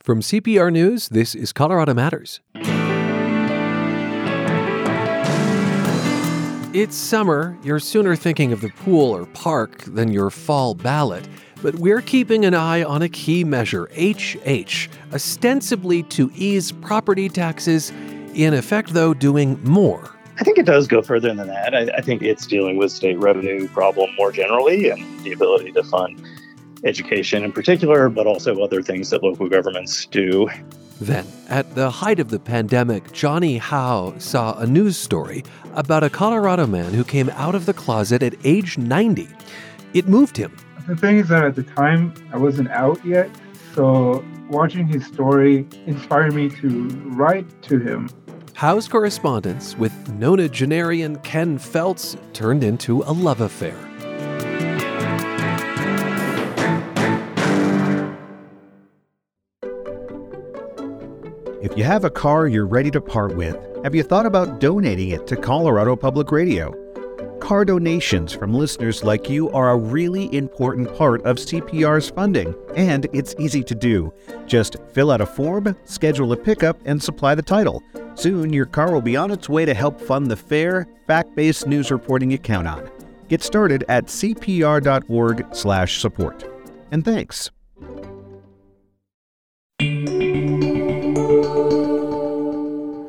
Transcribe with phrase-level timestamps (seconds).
[0.00, 2.40] From CPR News, this is Colorado Matters.
[6.72, 7.58] It's summer.
[7.62, 11.28] You're sooner thinking of the pool or park than your fall ballot.
[11.60, 17.90] But we're keeping an eye on a key measure, HH, ostensibly to ease property taxes,
[18.34, 20.14] in effect, though, doing more.
[20.38, 21.74] I think it does go further than that.
[21.74, 25.82] I, I think it's dealing with state revenue problem more generally and the ability to
[25.82, 26.22] fund
[26.84, 30.48] education in particular, but also other things that local governments do.
[31.00, 36.10] Then, at the height of the pandemic, Johnny Howe saw a news story about a
[36.10, 39.28] Colorado man who came out of the closet at age 90.
[39.94, 40.56] It moved him.
[40.88, 43.30] The thing is that at the time, I wasn't out yet,
[43.74, 48.08] so watching his story inspired me to write to him
[48.58, 53.87] Howe's correspondence with Nona nonagenarian Ken Felts turned into a love affair.
[61.60, 65.08] If you have a car you're ready to part with, have you thought about donating
[65.08, 66.72] it to Colorado Public Radio?
[67.40, 73.08] Car donations from listeners like you are a really important part of CPR's funding, and
[73.12, 74.12] it's easy to do.
[74.46, 77.82] Just fill out a form, schedule a pickup, and supply the title.
[78.14, 81.90] Soon, your car will be on its way to help fund the fair, fact-based news
[81.90, 82.88] reporting you count on.
[83.28, 86.44] Get started at cpr.org/support.
[86.92, 87.50] And thanks.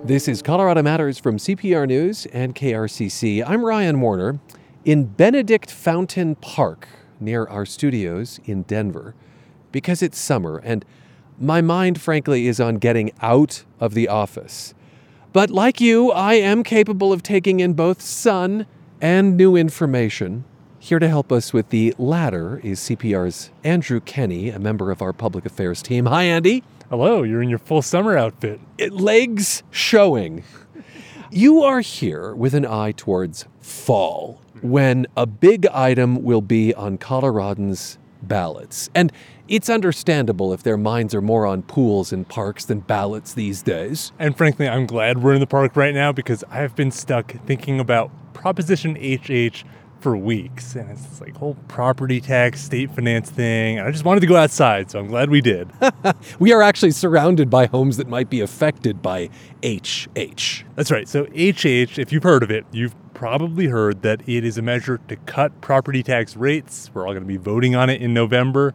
[0.10, 3.44] This is Colorado Matters from CPR News and KRCC.
[3.46, 4.40] I'm Ryan Warner
[4.84, 6.88] in Benedict Fountain Park
[7.20, 9.14] near our studios in Denver
[9.72, 10.84] because it's summer and
[11.40, 14.74] my mind, frankly, is on getting out of the office.
[15.32, 18.66] But like you, I am capable of taking in both sun
[19.00, 20.44] and new information.
[20.80, 25.14] Here to help us with the latter is CPR's Andrew Kenney, a member of our
[25.14, 26.08] public affairs team.
[26.08, 26.64] Hi, Andy.
[26.90, 28.60] Hello, you're in your full summer outfit.
[28.80, 30.44] It, legs showing.
[31.30, 36.98] You are here with an eye towards fall, when a big item will be on
[36.98, 38.90] Coloradans' ballots.
[38.96, 39.12] And
[39.48, 44.12] it's understandable if their minds are more on pools and parks than ballots these days.
[44.18, 47.34] And frankly, I'm glad we're in the park right now because I have been stuck
[47.46, 49.64] thinking about Proposition HH
[50.00, 50.76] for weeks.
[50.76, 53.80] And it's like whole property tax, state finance thing.
[53.80, 55.70] And I just wanted to go outside, so I'm glad we did.
[56.40, 59.30] we are actually surrounded by homes that might be affected by
[59.64, 60.64] HH.
[60.76, 61.08] That's right.
[61.08, 65.00] So HH, if you've heard of it, you've probably heard that it is a measure
[65.10, 66.90] to cut property tax rates.
[66.94, 68.74] We're all going to be voting on it in November.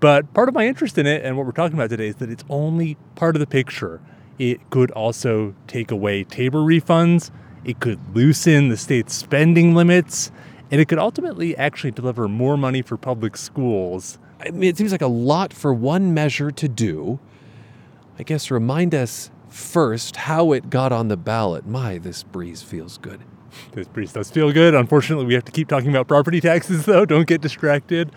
[0.00, 2.30] But part of my interest in it and what we're talking about today is that
[2.30, 4.00] it's only part of the picture.
[4.38, 7.30] It could also take away Tabor refunds.
[7.64, 10.30] It could loosen the state's spending limits
[10.70, 14.18] and it could ultimately actually deliver more money for public schools.
[14.40, 17.18] I mean, it seems like a lot for one measure to do.
[18.18, 21.66] I guess remind us first how it got on the ballot.
[21.66, 23.20] My, this breeze feels good.
[23.72, 24.74] This breeze does feel good.
[24.74, 27.04] Unfortunately, we have to keep talking about property taxes, though.
[27.04, 28.12] Don't get distracted.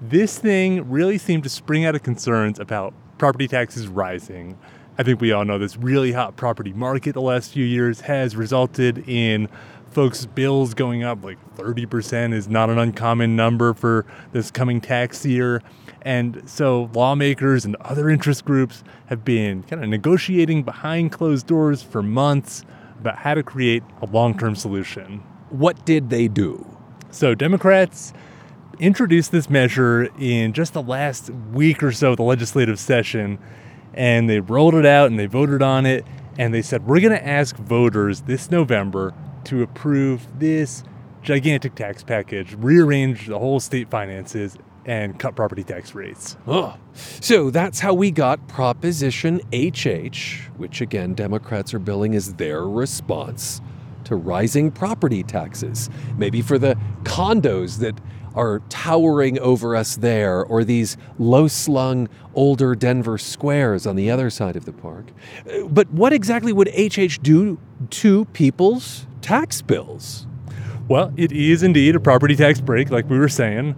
[0.00, 4.58] This thing really seemed to spring out of concerns about property taxes rising.
[4.98, 8.36] I think we all know this really hot property market the last few years has
[8.36, 9.48] resulted in
[9.90, 15.24] folks' bills going up like 30% is not an uncommon number for this coming tax
[15.24, 15.62] year.
[16.02, 21.82] And so lawmakers and other interest groups have been kind of negotiating behind closed doors
[21.82, 22.64] for months
[23.00, 25.22] about how to create a long term solution.
[25.50, 26.76] What did they do?
[27.10, 28.12] So, Democrats
[28.78, 33.38] introduced this measure in just the last week or so of the legislative session,
[33.94, 36.06] and they rolled it out and they voted on it.
[36.36, 39.14] And they said, We're going to ask voters this November
[39.48, 40.84] to approve this
[41.22, 46.36] gigantic tax package, rearrange the whole state finances, and cut property tax rates.
[46.94, 53.60] So that's how we got Proposition HH, which again, Democrats are billing as their response
[54.04, 55.90] to rising property taxes.
[56.16, 58.00] Maybe for the condos that
[58.34, 64.30] are towering over us there, or these low slung older Denver squares on the other
[64.30, 65.06] side of the park.
[65.50, 67.58] Uh, but what exactly would HH do
[67.90, 70.26] to people's tax bills?
[70.88, 73.74] Well, it is indeed a property tax break, like we were saying.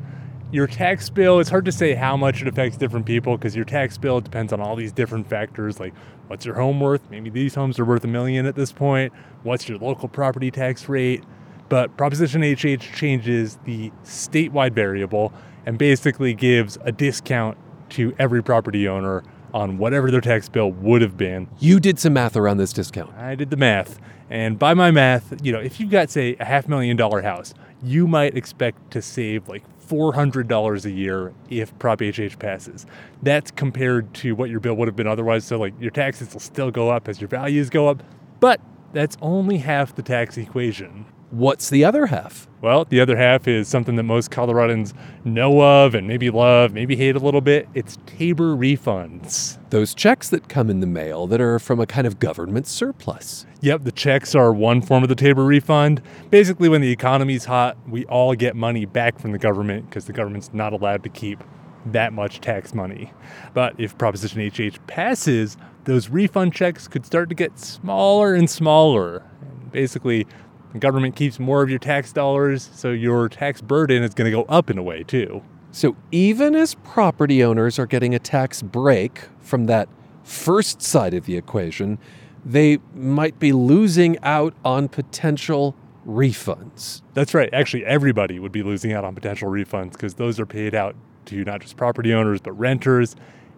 [0.53, 3.65] Your tax bill, it's hard to say how much it affects different people because your
[3.65, 5.95] tax bill depends on all these different factors like
[6.27, 7.11] what's your home worth?
[7.11, 9.13] Maybe these homes are worth a million at this point.
[9.43, 11.25] What's your local property tax rate?
[11.71, 15.33] But Proposition HH changes the statewide variable
[15.65, 17.57] and basically gives a discount
[17.91, 19.23] to every property owner
[19.55, 21.49] on whatever their tax bill would have been.
[21.61, 23.15] You did some math around this discount.
[23.15, 24.01] I did the math.
[24.29, 27.55] And by my math, you know, if you've got, say, a half million dollar house,
[27.83, 32.85] you might expect to save like $400 a year if Prop HH passes.
[33.23, 35.45] That's compared to what your bill would have been otherwise.
[35.45, 38.03] So, like, your taxes will still go up as your values go up,
[38.41, 38.61] but
[38.93, 41.07] that's only half the tax equation.
[41.31, 42.49] What's the other half?
[42.61, 44.93] Well, the other half is something that most Coloradans
[45.25, 47.69] know of and maybe love, maybe hate a little bit.
[47.73, 49.57] It's Tabor refunds.
[49.71, 53.47] Those checks that come in the mail that are from a kind of government surplus.
[53.61, 56.03] Yep, the checks are one form of the Tabor refund.
[56.31, 60.13] Basically, when the economy's hot, we all get money back from the government because the
[60.13, 61.45] government's not allowed to keep
[61.87, 63.13] that much tax money.
[63.55, 69.23] But if Proposition HH passes, those refund checks could start to get smaller and smaller.
[69.71, 70.27] Basically,
[70.73, 74.37] the government keeps more of your tax dollars, so your tax burden is going to
[74.37, 75.43] go up in a way, too.
[75.73, 79.89] So even as property owners are getting a tax break from that
[80.25, 81.99] first side of the equation,
[82.45, 85.77] they might be losing out on potential
[86.07, 87.03] refunds.
[87.15, 87.53] That's right.
[87.53, 90.97] Actually, everybody would be losing out on potential refunds because those are paid out
[91.27, 93.15] to not just property owners, but renters.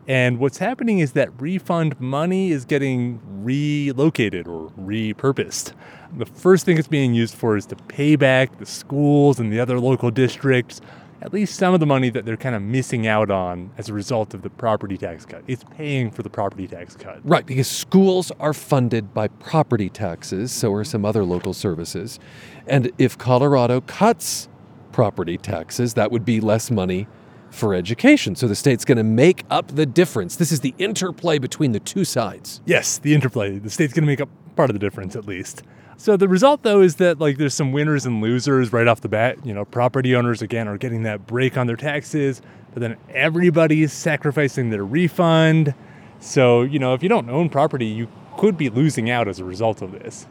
[0.08, 5.72] And what's happening is that refund money is getting relocated or repurposed.
[6.16, 9.60] The first thing it's being used for is to pay back the schools and the
[9.60, 10.80] other local districts
[11.22, 13.92] at least some of the money that they're kind of missing out on as a
[13.94, 15.42] result of the property tax cut.
[15.46, 17.20] It's paying for the property tax cut.
[17.22, 22.18] Right, because schools are funded by property taxes, so are some other local services.
[22.66, 24.48] And if Colorado cuts
[24.90, 27.06] property taxes, that would be less money
[27.52, 28.34] for education.
[28.34, 30.36] So the state's going to make up the difference.
[30.36, 32.60] This is the interplay between the two sides.
[32.64, 33.58] Yes, the interplay.
[33.58, 35.62] The state's going to make up part of the difference at least.
[35.96, 39.08] So the result though is that like there's some winners and losers right off the
[39.08, 39.44] bat.
[39.46, 43.92] You know, property owners again are getting that break on their taxes, but then everybody's
[43.92, 45.74] sacrificing their refund.
[46.18, 48.08] So, you know, if you don't own property, you
[48.38, 50.26] could be losing out as a result of this.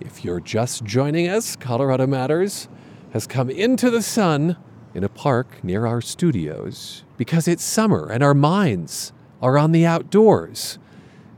[0.00, 2.68] If you're just joining us, Colorado Matters
[3.12, 4.56] has come into the sun
[4.96, 9.12] in a park near our studios because it's summer and our minds
[9.42, 10.78] are on the outdoors.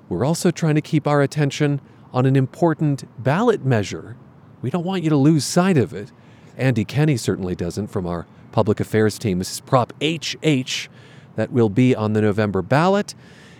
[0.09, 1.81] We're also trying to keep our attention
[2.13, 4.17] on an important ballot measure.
[4.63, 6.13] We don't want you to lose sight of it.
[6.57, 9.39] Andy Kenney certainly doesn't from our public affairs team.
[9.39, 10.89] This is Prop HH
[11.35, 13.17] that will be on the November ballot,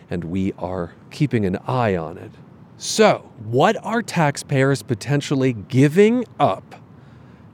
[0.09, 2.31] and we are keeping an eye on it.
[2.77, 6.77] So, what are taxpayers potentially giving up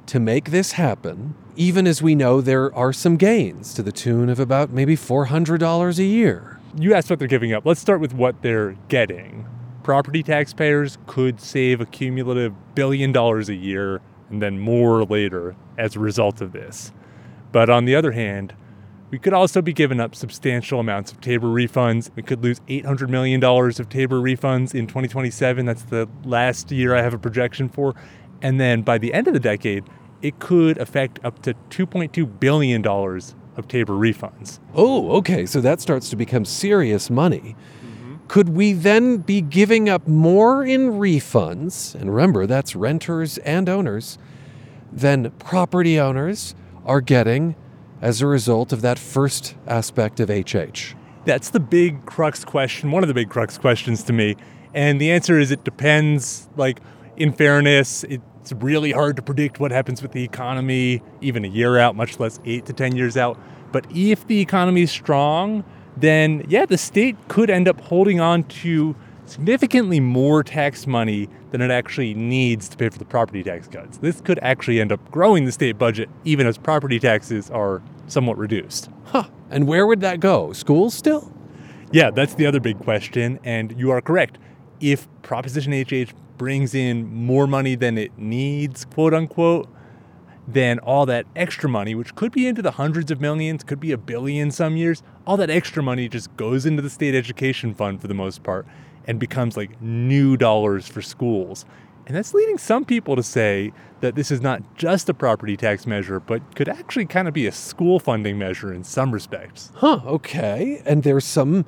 [0.06, 4.28] to make this happen, even as we know there are some gains to the tune
[4.28, 6.60] of about maybe $400 a year?
[6.76, 7.64] You asked what they're giving up.
[7.64, 9.46] Let's start with what they're getting
[9.84, 15.94] property taxpayers could save a cumulative billion dollars a year and then more later as
[15.94, 16.90] a result of this.
[17.52, 18.54] But on the other hand,
[19.10, 22.10] we could also be giving up substantial amounts of Tabor refunds.
[22.16, 25.66] We could lose $800 million of Tabor refunds in 2027.
[25.66, 27.94] That's the last year I have a projection for.
[28.42, 29.84] And then by the end of the decade,
[30.24, 34.58] it could affect up to $2.2 billion of Tabor refunds.
[34.74, 35.44] Oh, okay.
[35.44, 37.54] So that starts to become serious money.
[37.84, 38.14] Mm-hmm.
[38.28, 41.94] Could we then be giving up more in refunds?
[41.94, 44.16] And remember, that's renters and owners
[44.90, 46.54] than property owners
[46.86, 47.54] are getting
[48.00, 50.94] as a result of that first aspect of HH?
[51.26, 54.36] That's the big crux question, one of the big crux questions to me.
[54.72, 56.48] And the answer is it depends.
[56.56, 56.80] Like,
[57.16, 58.04] in fairness,
[58.44, 62.20] it's really hard to predict what happens with the economy even a year out, much
[62.20, 63.40] less eight to 10 years out.
[63.72, 65.64] But if the economy is strong,
[65.96, 68.94] then yeah, the state could end up holding on to
[69.24, 73.96] significantly more tax money than it actually needs to pay for the property tax cuts.
[73.96, 78.36] This could actually end up growing the state budget even as property taxes are somewhat
[78.36, 78.90] reduced.
[79.06, 79.24] Huh.
[79.48, 80.52] And where would that go?
[80.52, 81.32] Schools still?
[81.92, 83.40] Yeah, that's the other big question.
[83.42, 84.36] And you are correct.
[84.80, 89.68] If Proposition HH brings in more money than it needs, quote unquote,
[90.46, 93.92] then all that extra money, which could be into the hundreds of millions, could be
[93.92, 98.00] a billion some years, all that extra money just goes into the state education fund
[98.00, 98.66] for the most part
[99.06, 101.64] and becomes like new dollars for schools.
[102.06, 105.86] And that's leading some people to say that this is not just a property tax
[105.86, 109.72] measure, but could actually kind of be a school funding measure in some respects.
[109.76, 110.82] Huh, okay.
[110.84, 111.64] And there's some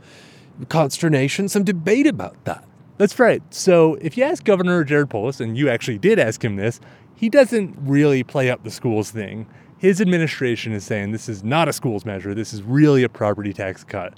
[0.68, 2.65] consternation, some debate about that.
[2.98, 3.42] That's right.
[3.52, 6.80] So if you ask Governor Jared Polis, and you actually did ask him this,
[7.14, 9.46] he doesn't really play up the schools thing.
[9.78, 13.52] His administration is saying this is not a schools measure, this is really a property
[13.52, 14.14] tax cut.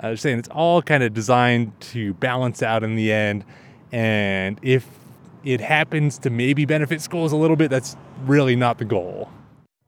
[0.00, 3.44] Uh, they're saying it's all kind of designed to balance out in the end.
[3.90, 4.86] And if
[5.44, 9.30] it happens to maybe benefit schools a little bit, that's really not the goal.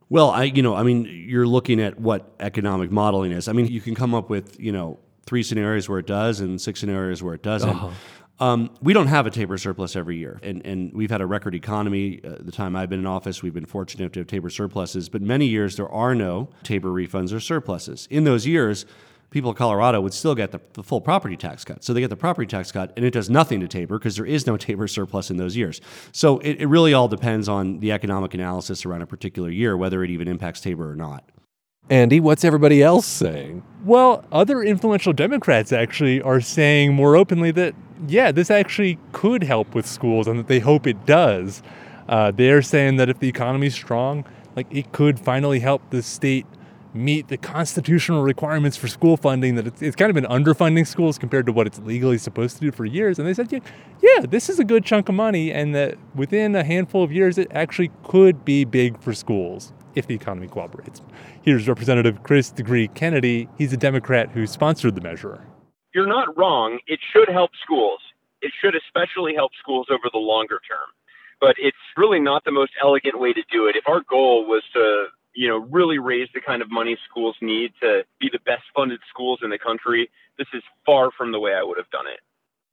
[0.09, 3.47] Well, I you know, I mean, you're looking at what economic modeling is.
[3.47, 6.61] I mean, you can come up with, you know, three scenarios where it does and
[6.61, 7.69] six scenarios where it doesn't.
[7.69, 7.91] Uh-huh.
[8.41, 11.55] Um, we don't have a Tabor surplus every year, and, and we've had a record
[11.55, 12.21] economy.
[12.25, 15.21] Uh, the time I've been in office, we've been fortunate to have Tabor surpluses, but
[15.21, 18.09] many years there are no Tabor refunds or surpluses.
[18.11, 18.87] In those years,
[19.29, 21.85] people in Colorado would still get the, the, full property tax cut.
[21.85, 24.25] So they get the property tax cut, and it does nothing to Tabor because there
[24.25, 25.83] is no Tabor surplus in those years.
[26.13, 30.03] So it, it really all depends on the economic analysis around a particular year, whether
[30.03, 31.29] it even impacts Tabor or not.
[31.91, 33.65] Andy, what's everybody else saying?
[33.85, 37.75] Well, other influential Democrats actually are saying more openly that,
[38.07, 41.63] yeah, this actually could help with schools and that they hope it does.
[42.09, 44.25] Uh, they're saying that if the economy's strong,
[44.57, 46.47] like it could finally help the state
[46.93, 51.19] meet the constitutional requirements for school funding that it's, it's, kind of been underfunding schools
[51.19, 53.19] compared to what it's legally supposed to do for years.
[53.19, 53.61] And they said yeah,
[54.03, 57.39] yeah this is a good chunk of money and that within a handful of years
[57.39, 61.01] it actually could be big for schools if the economy cooperates.
[61.43, 63.49] Here's representative Chris deGruy Kennedy.
[63.57, 65.45] He's a democrat who sponsored the measure
[65.95, 68.01] you're not wrong it should help schools
[68.43, 70.89] it should especially help schools over the longer term
[71.41, 74.63] but it's really not the most elegant way to do it if our goal was
[74.73, 78.63] to you know, really raise the kind of money schools need to be the best
[78.75, 80.11] funded schools in the country.
[80.39, 82.21] This is far from the way I would have done it.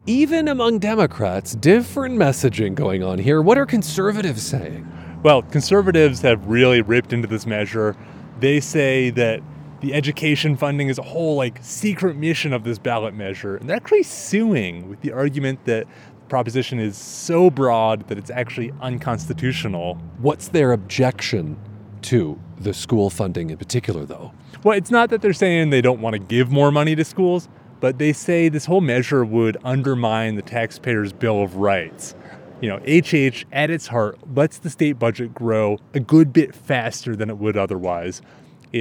[0.06, 3.42] Even among Democrats, different messaging going on here.
[3.42, 4.88] What are conservatives saying?
[5.24, 7.96] Well, conservatives have really ripped into this measure.
[8.40, 9.42] They say that
[9.82, 13.78] the education funding is a whole like secret mission of this ballot measure, and they're
[13.78, 15.88] actually suing with the argument that
[16.20, 19.96] the proposition is so broad that it's actually unconstitutional.
[20.20, 21.58] What's their objection
[22.04, 24.32] to the school funding in particular, though.
[24.64, 27.48] Well, it's not that they're saying they don't want to give more money to schools,
[27.80, 32.16] but they say this whole measure would undermine the taxpayer's Bill of Rights.
[32.60, 37.16] You know, HH at its heart lets the state budget grow a good bit faster
[37.16, 38.22] than it would otherwise.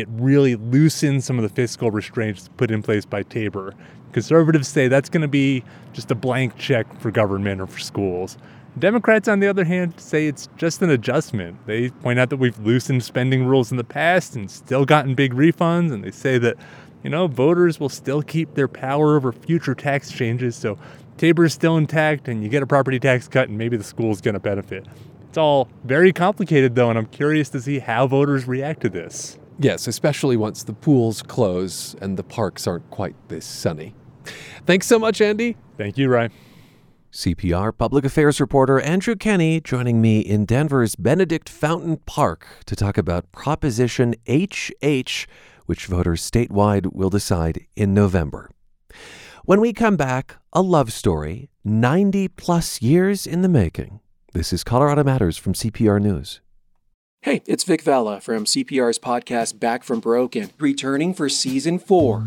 [0.00, 3.74] It really loosens some of the fiscal restraints put in place by Tabor.
[4.12, 5.62] Conservatives say that's going to be
[5.92, 8.38] just a blank check for government or for schools.
[8.78, 11.56] Democrats, on the other hand, say it's just an adjustment.
[11.66, 15.32] They point out that we've loosened spending rules in the past and still gotten big
[15.32, 16.56] refunds, and they say that,
[17.02, 20.78] you know, voters will still keep their power over future tax changes, so
[21.16, 24.20] Tabor is still intact, and you get a property tax cut, and maybe the school's
[24.20, 24.86] going to benefit.
[25.30, 29.38] It's all very complicated, though, and I'm curious to see how voters react to this.
[29.58, 33.94] Yes, especially once the pools close and the parks aren't quite this sunny.
[34.66, 35.56] Thanks so much, Andy.
[35.78, 36.32] Thank you, Ryan.
[37.12, 42.98] CPR public affairs reporter Andrew Kenney joining me in Denver's Benedict Fountain Park to talk
[42.98, 45.26] about Proposition HH,
[45.64, 48.50] which voters statewide will decide in November.
[49.46, 54.00] When we come back, a love story 90 plus years in the making.
[54.34, 56.40] This is Colorado Matters from CPR News.
[57.26, 62.24] Hey, it's Vic Vela from CPR's podcast Back from Broken, returning for season four.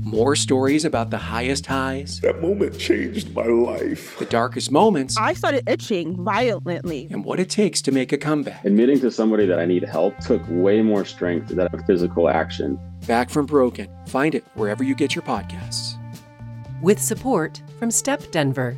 [0.00, 2.20] More stories about the highest highs.
[2.20, 4.16] That moment changed my life.
[4.16, 5.16] The darkest moments.
[5.18, 7.08] I started itching violently.
[7.10, 8.64] And what it takes to make a comeback.
[8.64, 12.78] Admitting to somebody that I need help took way more strength than a physical action.
[13.08, 13.88] Back from Broken.
[14.06, 15.94] Find it wherever you get your podcasts.
[16.80, 18.76] With support from Step Denver.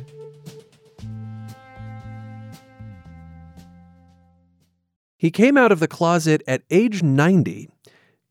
[5.21, 7.69] He came out of the closet at age 90.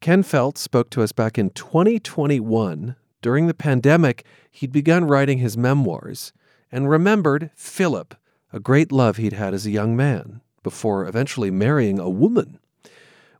[0.00, 2.96] Ken Felts spoke to us back in 2021.
[3.22, 6.32] During the pandemic, he'd begun writing his memoirs
[6.72, 8.16] and remembered Philip,
[8.52, 12.58] a great love he'd had as a young man, before eventually marrying a woman.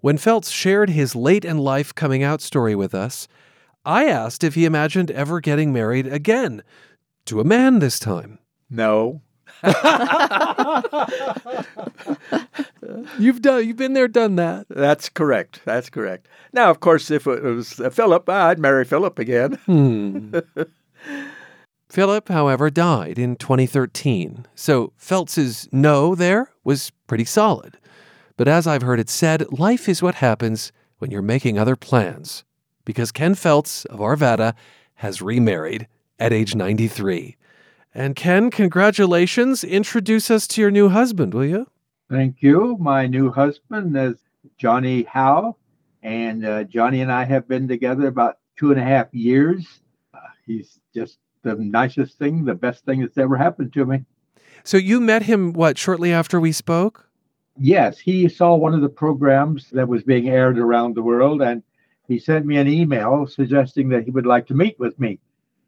[0.00, 3.26] When Felts shared his late in life coming out story with us,
[3.84, 6.62] I asked if he imagined ever getting married again,
[7.24, 8.38] to a man this time.
[8.70, 9.22] No.
[13.18, 14.66] you've done you've been there done that.
[14.68, 15.60] That's correct.
[15.64, 16.28] That's correct.
[16.52, 19.54] Now of course if it was philip i'd marry philip again.
[19.66, 20.38] Hmm.
[21.88, 27.78] philip however died in 2013 so felts's no there was pretty solid.
[28.36, 32.44] But as i've heard it said life is what happens when you're making other plans.
[32.84, 34.54] Because ken felts of arvada
[34.96, 35.86] has remarried
[36.18, 37.36] at age 93
[37.94, 41.66] and ken congratulations introduce us to your new husband will you
[42.10, 42.76] Thank you.
[42.80, 44.16] My new husband is
[44.58, 45.56] Johnny Howe,
[46.02, 49.64] and uh, Johnny and I have been together about two and a half years.
[50.12, 54.04] Uh, he's just the nicest thing, the best thing that's ever happened to me.
[54.64, 57.08] So you met him what shortly after we spoke?
[57.56, 61.62] Yes, he saw one of the programs that was being aired around the world, and
[62.08, 65.20] he sent me an email suggesting that he would like to meet with me.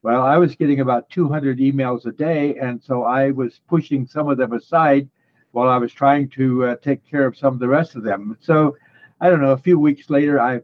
[0.02, 4.28] Well, I was getting about 200 emails a day, and so I was pushing some
[4.28, 5.08] of them aside
[5.52, 8.36] while I was trying to uh, take care of some of the rest of them.
[8.40, 8.76] So
[9.20, 9.52] I don't know.
[9.52, 10.62] A few weeks later, I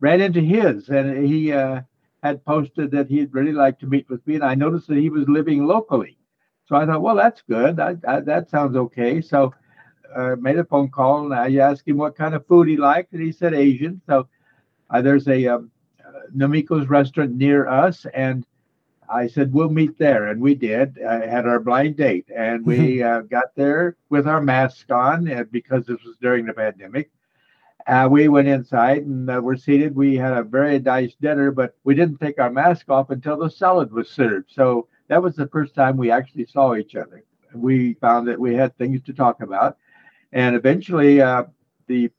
[0.00, 1.82] ran into his, and he uh,
[2.22, 5.10] had posted that he'd really like to meet with me, and I noticed that he
[5.10, 6.16] was living locally.
[6.66, 7.80] So I thought, well, that's good.
[7.80, 9.20] I, I, that sounds okay.
[9.20, 9.52] So
[10.14, 13.12] uh, made a phone call and I asked him what kind of food he liked,
[13.12, 14.00] and he said Asian.
[14.06, 14.28] So
[14.88, 15.70] uh, there's a um,
[16.06, 18.46] uh, Namiko's restaurant near us, and
[19.10, 20.98] I said we'll meet there, and we did.
[21.02, 23.02] I had our blind date, and we Mm-hmm.
[23.02, 27.10] uh, got there with our masks on uh, because this was during the pandemic.
[27.86, 29.94] Uh, we went inside and uh, we're seated.
[29.96, 33.50] We had a very nice dinner, but we didn't take our mask off until the
[33.50, 34.50] salad was served.
[34.50, 37.24] So that was the first time we actually saw each other.
[37.54, 39.76] We found that we had things to talk about,
[40.32, 41.44] and eventually uh,
[41.86, 42.10] the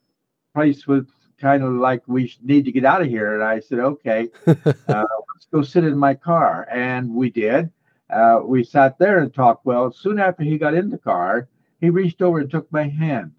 [0.54, 1.06] place was
[1.42, 3.34] kind of like we need to get out of here.
[3.34, 4.54] And I said, okay, uh,
[4.88, 7.72] let's go sit in my car, and we did.
[8.10, 9.66] Uh, we sat there and talked.
[9.66, 11.48] Well, soon after he got in the car,
[11.80, 13.32] he reached over and took my hand,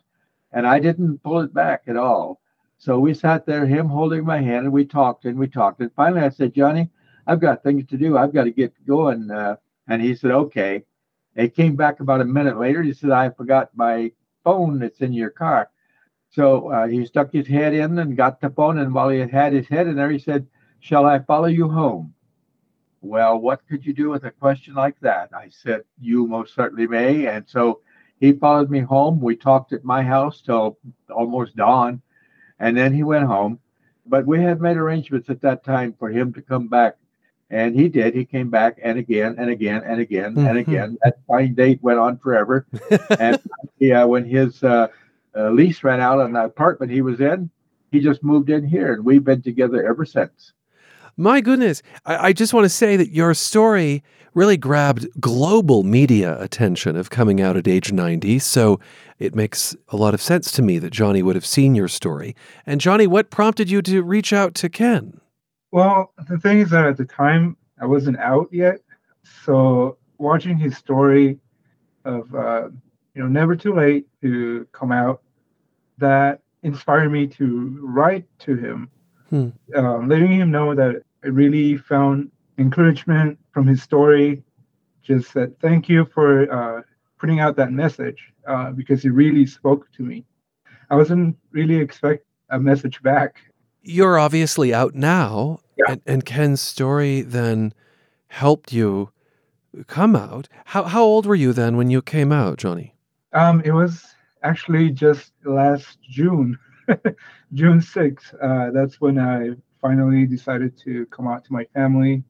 [0.52, 2.40] and I didn't pull it back at all.
[2.78, 5.80] So we sat there, him holding my hand, and we talked and we talked.
[5.80, 6.90] And finally, I said, Johnny,
[7.28, 8.18] I've got things to do.
[8.18, 9.30] I've got to get going.
[9.30, 9.54] Uh,
[9.87, 10.82] and he said, okay.
[11.37, 12.82] He came back about a minute later.
[12.82, 14.11] He said, I forgot my
[14.44, 15.71] phone that's in your car.
[16.33, 18.79] So uh, he stuck his head in and got the phone.
[18.79, 20.47] And while he had his head in there, he said,
[20.81, 22.15] Shall I follow you home?
[23.03, 25.31] Well, what could you do with a question like that?
[25.35, 27.27] I said, You most certainly may.
[27.27, 27.81] And so
[28.19, 29.21] he followed me home.
[29.21, 30.79] We talked at my house till
[31.15, 32.01] almost dawn.
[32.59, 33.59] And then he went home.
[34.07, 36.97] But we had made arrangements at that time for him to come back.
[37.51, 38.15] And he did.
[38.15, 40.61] He came back and again and again and again and Mhm.
[40.61, 40.99] again.
[41.05, 42.67] That fine date went on forever.
[43.21, 43.39] and
[43.79, 44.89] yeah, when his uh,
[45.37, 47.51] uh, lease ran out on the apartment he was in,
[47.91, 50.53] he just moved in here, and we've been together ever since.
[51.17, 51.83] My goodness.
[52.07, 54.03] I, I just want to say that your story
[54.35, 58.39] really grabbed global media attention of coming out at age 90.
[58.39, 58.81] So
[59.19, 62.35] it makes a lot of sense to me that Johnny would have seen your story.
[62.65, 65.21] And Johnny, what prompted you to reach out to Ken?
[65.71, 68.81] Well, the thing is that at the time I wasn't out yet,
[69.45, 71.39] so watching his story
[72.05, 72.69] of uh,
[73.15, 75.22] you know never too late to come out,
[76.02, 78.90] that inspired me to write to him,
[79.30, 79.49] Hmm.
[79.75, 84.42] um, letting him know that I really found encouragement from his story.
[85.02, 86.82] Just said, thank you for uh,
[87.18, 90.24] putting out that message uh, because it really spoke to me.
[90.90, 93.40] I wasn't really expect a message back.
[93.83, 97.72] You're obviously out now, and, and Ken's story then
[98.29, 99.11] helped you
[99.87, 100.48] come out.
[100.66, 102.94] How, how old were you then when you came out, Johnny?
[103.33, 104.12] Um, it was
[104.42, 106.59] actually just last June,
[107.52, 108.35] June 6th.
[108.42, 109.50] Uh, that's when I
[109.81, 112.22] finally decided to come out to my family.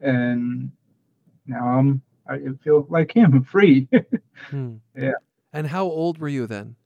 [0.00, 0.70] And
[1.46, 3.88] now I'm, I feel like him, I'm free.
[4.50, 4.76] Hmm.
[4.96, 5.12] yeah.
[5.52, 6.76] And how old were you then?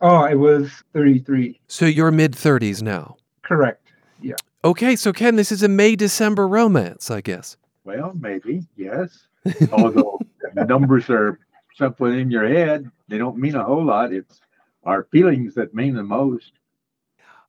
[0.00, 1.60] Oh, I was 33.
[1.68, 3.16] So you're mid 30s now.
[3.42, 3.92] Correct.
[4.20, 4.34] Yeah.
[4.64, 7.56] Okay, so Ken, this is a May December romance, I guess.
[7.84, 9.26] Well, maybe, yes.
[9.72, 10.18] Although
[10.54, 11.38] the numbers are
[11.74, 14.12] something in your head, they don't mean a whole lot.
[14.12, 14.40] It's
[14.84, 16.52] our feelings that mean the most.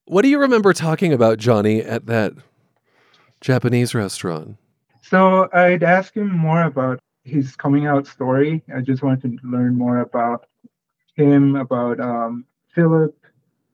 [0.05, 2.33] What do you remember talking about, Johnny, at that
[3.41, 4.57] Japanese restaurant?
[5.01, 8.63] So I'd ask him more about his coming out story.
[8.75, 10.45] I just wanted to learn more about
[11.15, 13.15] him, about um, Philip.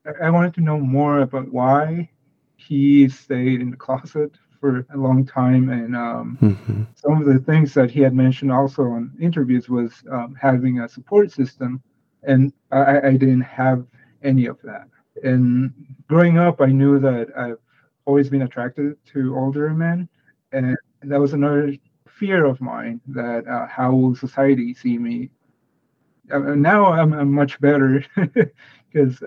[0.06, 2.10] I- I wanted to know more about why
[2.56, 6.84] he stayed in the closet for a long time, and um, Mm-hmm.
[6.94, 10.88] some of the things that he had mentioned also in interviews was um, having a
[10.88, 11.82] support system,
[12.24, 13.86] and I, I didn't have
[14.24, 14.88] any of that.
[15.24, 15.72] And
[16.08, 17.58] growing up, I knew that I've
[18.06, 20.08] always been attracted to older men,
[20.52, 21.74] and that was another
[22.08, 25.30] fear of mine that uh, how will society see me
[26.32, 28.04] uh, now I'm, I'm much better
[28.92, 29.22] because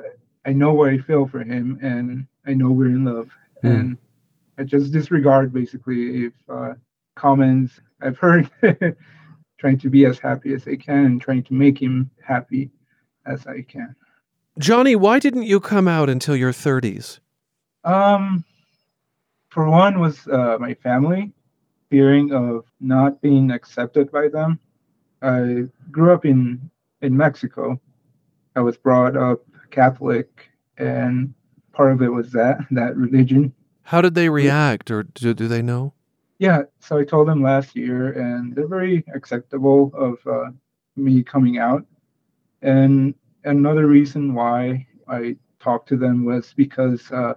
[0.45, 3.29] i know what i feel for him and i know we're in love
[3.63, 3.85] Hmm.
[3.85, 3.97] and
[4.63, 6.73] just disregard basically if uh,
[7.15, 8.49] comments i've heard
[9.57, 12.69] trying to be as happy as i can and trying to make him happy
[13.25, 13.95] as i can
[14.57, 17.19] Johnny, why didn't you come out until your 30s?
[17.83, 18.45] Um,
[19.49, 21.33] for one was uh, my family,
[21.89, 24.59] fearing of not being accepted by them.
[25.21, 26.69] I grew up in
[27.01, 27.79] in Mexico.
[28.55, 29.41] I was brought up
[29.71, 31.33] Catholic, and
[31.73, 33.53] part of it was that that religion.
[33.85, 35.93] How did they react, or do, do they know?
[36.39, 40.51] Yeah, so I told them last year, and they're very acceptable of uh,
[40.95, 41.85] me coming out.
[42.63, 47.35] And another reason why I talked to them was because uh,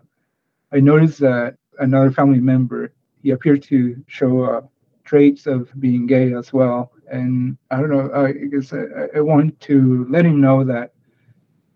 [0.72, 4.62] I noticed that another family member he appeared to show uh,
[5.04, 8.10] traits of being gay as well, and I don't know.
[8.12, 10.94] I guess I, I want to let him know that,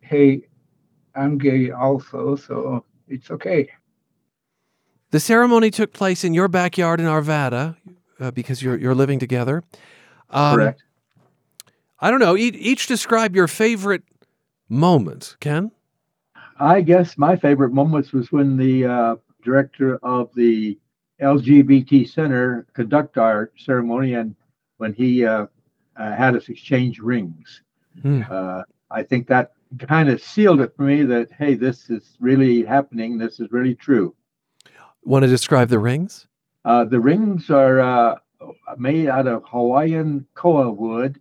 [0.00, 0.48] hey,
[1.14, 3.68] I'm gay also, so it's okay.
[5.12, 7.76] The ceremony took place in your backyard in Arvada
[8.18, 9.62] uh, because you're you're living together.
[10.30, 10.82] Um, Correct.
[12.00, 12.34] I don't know.
[12.36, 14.02] Each, each describe your favorite
[14.70, 15.70] moment, Ken.
[16.58, 20.78] I guess my favorite moments was when the uh, director of the
[21.20, 24.34] LGBT Center conduct our ceremony and
[24.78, 25.46] when he uh,
[25.96, 27.60] uh, had us exchange rings.
[28.00, 28.22] Hmm.
[28.30, 29.52] Uh, I think that
[29.86, 33.18] kind of sealed it for me that, hey, this is really happening.
[33.18, 34.14] This is really true.
[35.04, 36.26] Want to describe the rings?
[36.64, 38.16] Uh, the rings are uh,
[38.78, 41.20] made out of Hawaiian koa wood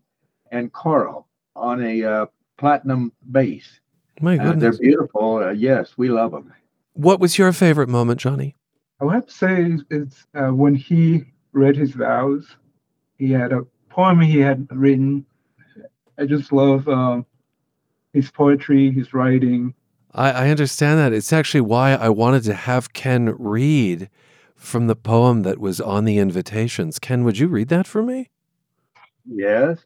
[0.51, 2.25] and coral on a uh,
[2.57, 3.79] platinum base.
[4.21, 4.77] My goodness.
[4.77, 5.53] they're beautiful.
[5.53, 6.53] yes, we love them.
[6.93, 8.55] What was your favorite moment, Johnny?
[8.99, 12.55] I would have to say it's uh, when he read his vows.
[13.17, 15.25] He had a poem he had written.
[16.19, 17.25] I just love um,
[18.13, 19.73] his poetry, his writing.
[20.13, 21.13] I, I understand that.
[21.13, 24.09] It's actually why I wanted to have Ken read
[24.55, 26.99] from the poem that was on the invitations.
[26.99, 28.29] Ken, would you read that for me?
[29.25, 29.79] Yes.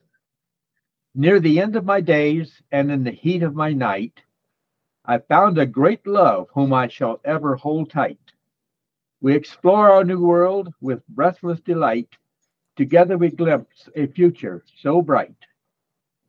[1.14, 4.20] Near the end of my days and in the heat of my night,
[5.04, 8.18] I found a great love whom I shall ever hold tight.
[9.20, 12.08] We explore our new world with breathless delight.
[12.76, 15.36] Together we glimpse a future so bright.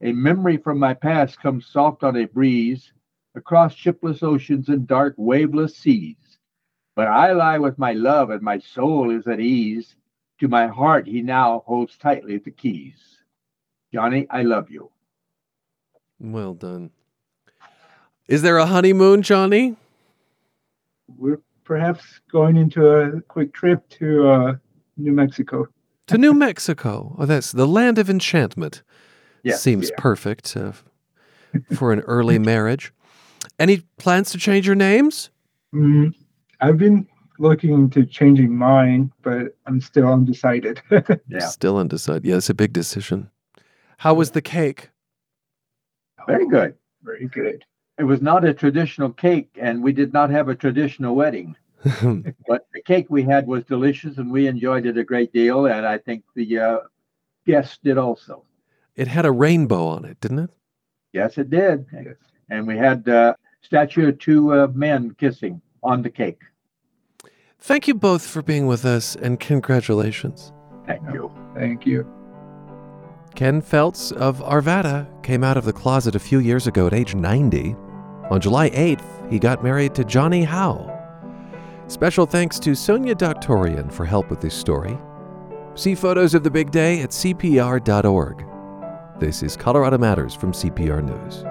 [0.01, 2.93] A memory from my past comes soft on a breeze
[3.37, 6.17] across shipless oceans and dark waveless seas.
[6.95, 9.95] But I lie with my love and my soul is at ease.
[10.39, 12.95] To my heart he now holds tightly the keys.
[13.93, 14.91] Johnny, I love you.
[16.19, 16.91] Well done.
[18.27, 19.77] Is there a honeymoon, Johnny?
[21.17, 24.55] We're perhaps going into a quick trip to uh,
[24.97, 25.67] New Mexico.
[26.07, 27.15] to New Mexico.
[27.17, 28.83] Oh, that's the land of enchantment.
[29.43, 29.95] Yes, Seems yeah.
[29.97, 30.73] perfect uh,
[31.75, 32.91] for an early marriage.
[33.59, 35.29] Any plans to change your names?
[35.73, 36.13] Mm,
[36.61, 37.07] I've been
[37.39, 40.81] looking into changing mine, but I'm still undecided.
[41.29, 41.39] Yeah.
[41.39, 42.25] Still undecided.
[42.25, 43.29] Yeah, it's a big decision.
[43.97, 44.89] How was the cake?
[46.25, 46.75] Very good.
[47.03, 47.65] Very good.
[47.97, 51.55] It was not a traditional cake, and we did not have a traditional wedding.
[51.83, 55.65] but the cake we had was delicious, and we enjoyed it a great deal.
[55.65, 56.77] And I think the uh,
[57.45, 58.43] guests did also.
[58.95, 60.49] It had a rainbow on it, didn't it?
[61.13, 61.85] Yes, it did.
[62.49, 63.33] And we had uh,
[63.67, 66.39] statue of two uh, men kissing on the cake.
[67.59, 70.53] Thank you both for being with us, and congratulations.
[70.85, 71.29] Thank you.
[71.53, 72.07] Thank you.
[73.35, 77.13] Ken Felts of Arvada came out of the closet a few years ago at age
[77.13, 77.75] 90.
[78.31, 80.93] On July 8th, he got married to Johnny Howe.
[81.87, 84.97] Special thanks to Sonia Doctorian for help with this story.
[85.75, 88.45] See photos of the big day at CPR.org.
[89.19, 91.43] This is Colorado Matters from CPR News.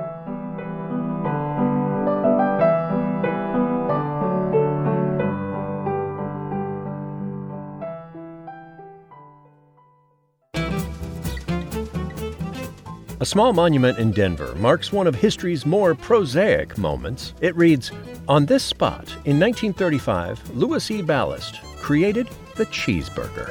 [13.26, 17.34] A small monument in Denver marks one of history's more prosaic moments.
[17.40, 17.90] It reads
[18.28, 21.02] On this spot, in 1935, Louis E.
[21.02, 23.50] Ballast created the cheeseburger.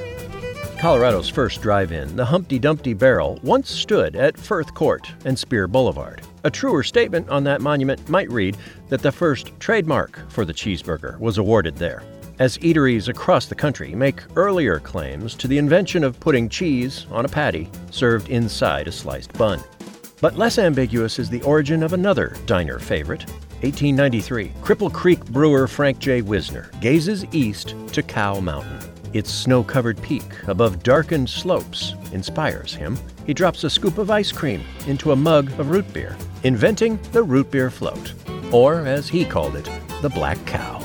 [0.79, 5.67] Colorado's first drive in, the Humpty Dumpty Barrel, once stood at Firth Court and Speer
[5.67, 6.21] Boulevard.
[6.45, 8.55] A truer statement on that monument might read
[8.87, 12.01] that the first trademark for the cheeseburger was awarded there
[12.39, 17.25] as eateries across the country make earlier claims to the invention of putting cheese on
[17.25, 19.61] a patty served inside a sliced bun.
[20.21, 23.25] But less ambiguous is the origin of another diner favorite.
[23.61, 26.21] 1893, Cripple Creek brewer Frank J.
[26.21, 28.79] Wisner gazes east to Cow Mountain.
[29.13, 32.97] Its snow covered peak above darkened slopes inspires him.
[33.25, 37.23] He drops a scoop of ice cream into a mug of root beer, inventing the
[37.23, 38.13] root beer float,
[38.51, 39.69] or as he called it,
[40.01, 40.81] the Black Cow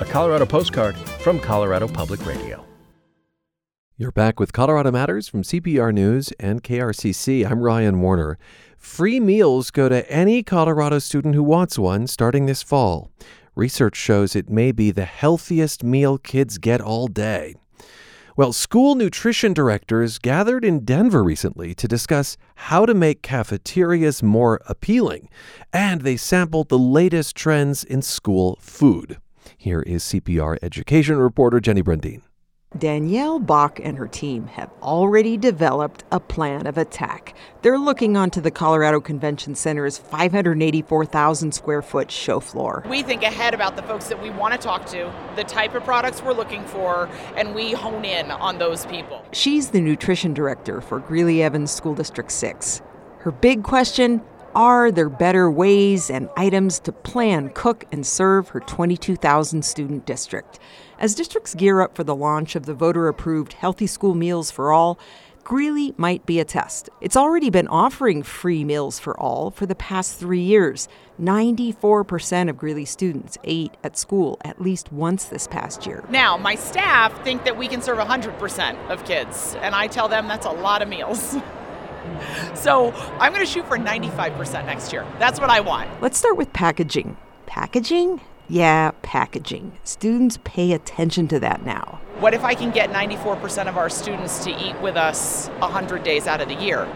[0.00, 2.64] a Colorado postcard from Colorado Public Radio.
[3.96, 7.48] You're back with Colorado Matters from CPR News and KRCC.
[7.48, 8.36] I'm Ryan Warner.
[8.76, 13.12] Free meals go to any Colorado student who wants one starting this fall.
[13.54, 17.54] Research shows it may be the healthiest meal kids get all day.
[18.36, 24.60] Well, school nutrition directors gathered in Denver recently to discuss how to make cafeterias more
[24.66, 25.28] appealing,
[25.72, 29.18] and they sampled the latest trends in school food.
[29.64, 32.20] Here is CPR education reporter Jenny Brundin.
[32.76, 37.34] Danielle Bach and her team have already developed a plan of attack.
[37.62, 42.84] They're looking onto the Colorado Convention Center's 584,000 square foot show floor.
[42.90, 45.82] We think ahead about the folks that we want to talk to, the type of
[45.82, 49.24] products we're looking for, and we hone in on those people.
[49.32, 52.82] She's the nutrition director for Greeley Evans School District 6.
[53.20, 54.20] Her big question
[54.54, 60.58] are there better ways and items to plan, cook, and serve her 22,000 student district?
[60.98, 64.72] As districts gear up for the launch of the voter approved Healthy School Meals for
[64.72, 64.98] All,
[65.42, 66.88] Greeley might be a test.
[67.02, 70.88] It's already been offering free meals for all for the past three years.
[71.20, 76.02] 94% of Greeley students ate at school at least once this past year.
[76.08, 80.28] Now, my staff think that we can serve 100% of kids, and I tell them
[80.28, 81.36] that's a lot of meals.
[82.54, 85.06] so I'm going to shoot for 95% next year.
[85.18, 85.90] That's what I want.
[86.02, 87.16] Let's start with packaging.
[87.46, 88.20] Packaging?
[88.48, 89.78] Yeah, packaging.
[89.84, 92.00] Students pay attention to that now.
[92.18, 96.26] What if I can get 94% of our students to eat with us 100 days
[96.26, 96.86] out of the year?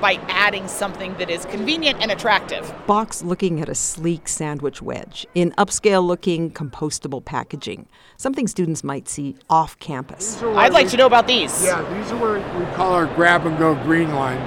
[0.00, 2.72] By adding something that is convenient and attractive.
[2.86, 9.08] Box looking at a sleek sandwich wedge in upscale looking compostable packaging, something students might
[9.08, 10.42] see off campus.
[10.42, 11.64] I'd like to know about these.
[11.64, 14.38] Yeah, these are what we call our grab and go green line.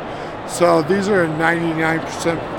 [0.48, 2.02] So these are a 99%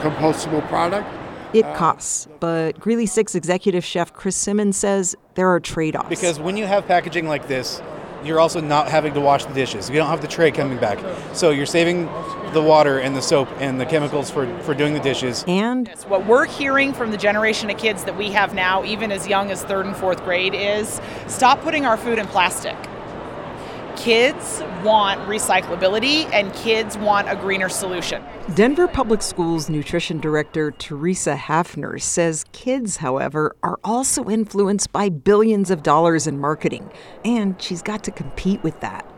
[0.00, 1.08] compostable product.
[1.54, 6.08] It uh, costs, but Greeley 6 executive chef Chris Simmons says there are trade offs.
[6.08, 7.82] Because when you have packaging like this,
[8.24, 9.88] you're also not having to wash the dishes.
[9.88, 10.98] You don't have the tray coming back.
[11.34, 12.06] So you're saving
[12.52, 15.44] the water and the soap and the chemicals for, for doing the dishes.
[15.46, 19.26] And what we're hearing from the generation of kids that we have now, even as
[19.26, 22.76] young as third and fourth grade, is stop putting our food in plastic
[23.96, 28.22] kids want recyclability and kids want a greener solution.
[28.54, 35.70] Denver Public Schools nutrition director Teresa Hafner says kids, however, are also influenced by billions
[35.70, 36.90] of dollars in marketing,
[37.24, 39.08] and she's got to compete with that.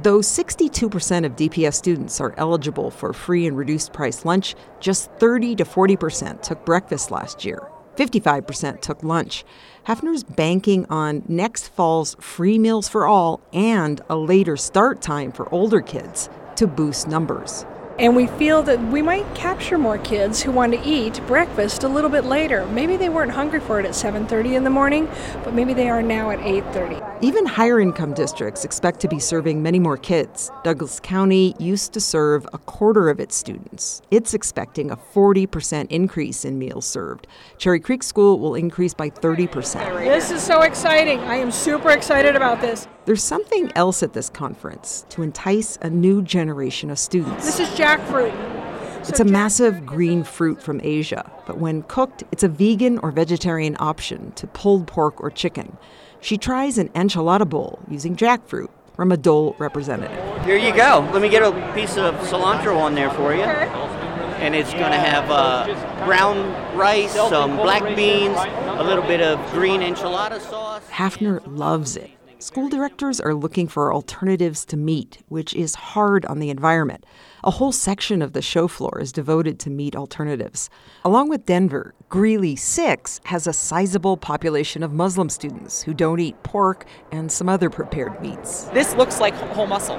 [0.00, 5.56] Though 62% of DPS students are eligible for free and reduced price lunch, just 30
[5.56, 7.68] to 40% took breakfast last year.
[7.96, 9.44] 55% took lunch.
[9.88, 15.50] Hafner's banking on next fall's free meals for all and a later start time for
[15.50, 17.64] older kids to boost numbers.
[17.98, 21.88] And we feel that we might capture more kids who want to eat breakfast a
[21.88, 22.64] little bit later.
[22.66, 25.08] Maybe they weren't hungry for it at 7:30 in the morning,
[25.42, 27.02] but maybe they are now at 8:30.
[27.20, 30.52] Even higher income districts expect to be serving many more kids.
[30.62, 34.00] Douglas County used to serve a quarter of its students.
[34.12, 37.26] It's expecting a 40% increase in meals served.
[37.56, 40.04] Cherry Creek School will increase by 30%.
[40.04, 41.18] This is so exciting.
[41.20, 42.86] I am super excited about this.
[43.06, 47.46] There's something else at this conference to entice a new generation of students.
[47.46, 49.08] This is jackfruit.
[49.08, 53.76] It's a massive green fruit from Asia, but when cooked, it's a vegan or vegetarian
[53.80, 55.78] option to pulled pork or chicken.
[56.20, 60.44] She tries an enchilada bowl using jackfruit from a Dole representative.
[60.44, 61.08] Here you go.
[61.12, 63.42] Let me get a piece of cilantro on there for you.
[63.42, 69.38] And it's going to have uh, brown rice, some black beans, a little bit of
[69.52, 70.86] green enchilada sauce.
[70.90, 72.10] Hafner loves it.
[72.40, 77.04] School directors are looking for alternatives to meat, which is hard on the environment.
[77.42, 80.70] A whole section of the show floor is devoted to meat alternatives.
[81.04, 86.40] Along with Denver, Greeley 6 has a sizable population of Muslim students who don't eat
[86.44, 88.66] pork and some other prepared meats.
[88.66, 89.98] This looks like whole muscle.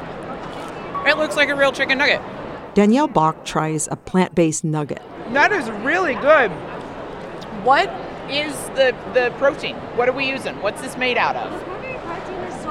[1.06, 2.21] It looks like a real chicken nugget.
[2.73, 5.02] Danielle Bach tries a plant based nugget.
[5.34, 6.52] That is really good.
[7.65, 7.89] What
[8.30, 9.75] is the, the protein?
[9.97, 10.56] What are we using?
[10.62, 11.79] What's this made out of?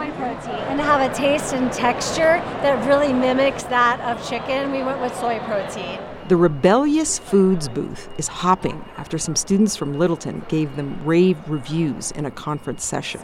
[0.08, 4.72] Soy protein and have a taste and texture that really mimics that of chicken.
[4.72, 5.98] We went with soy protein.
[6.28, 12.10] The Rebellious Foods booth is hopping after some students from Littleton gave them rave reviews
[12.12, 13.20] in a conference session.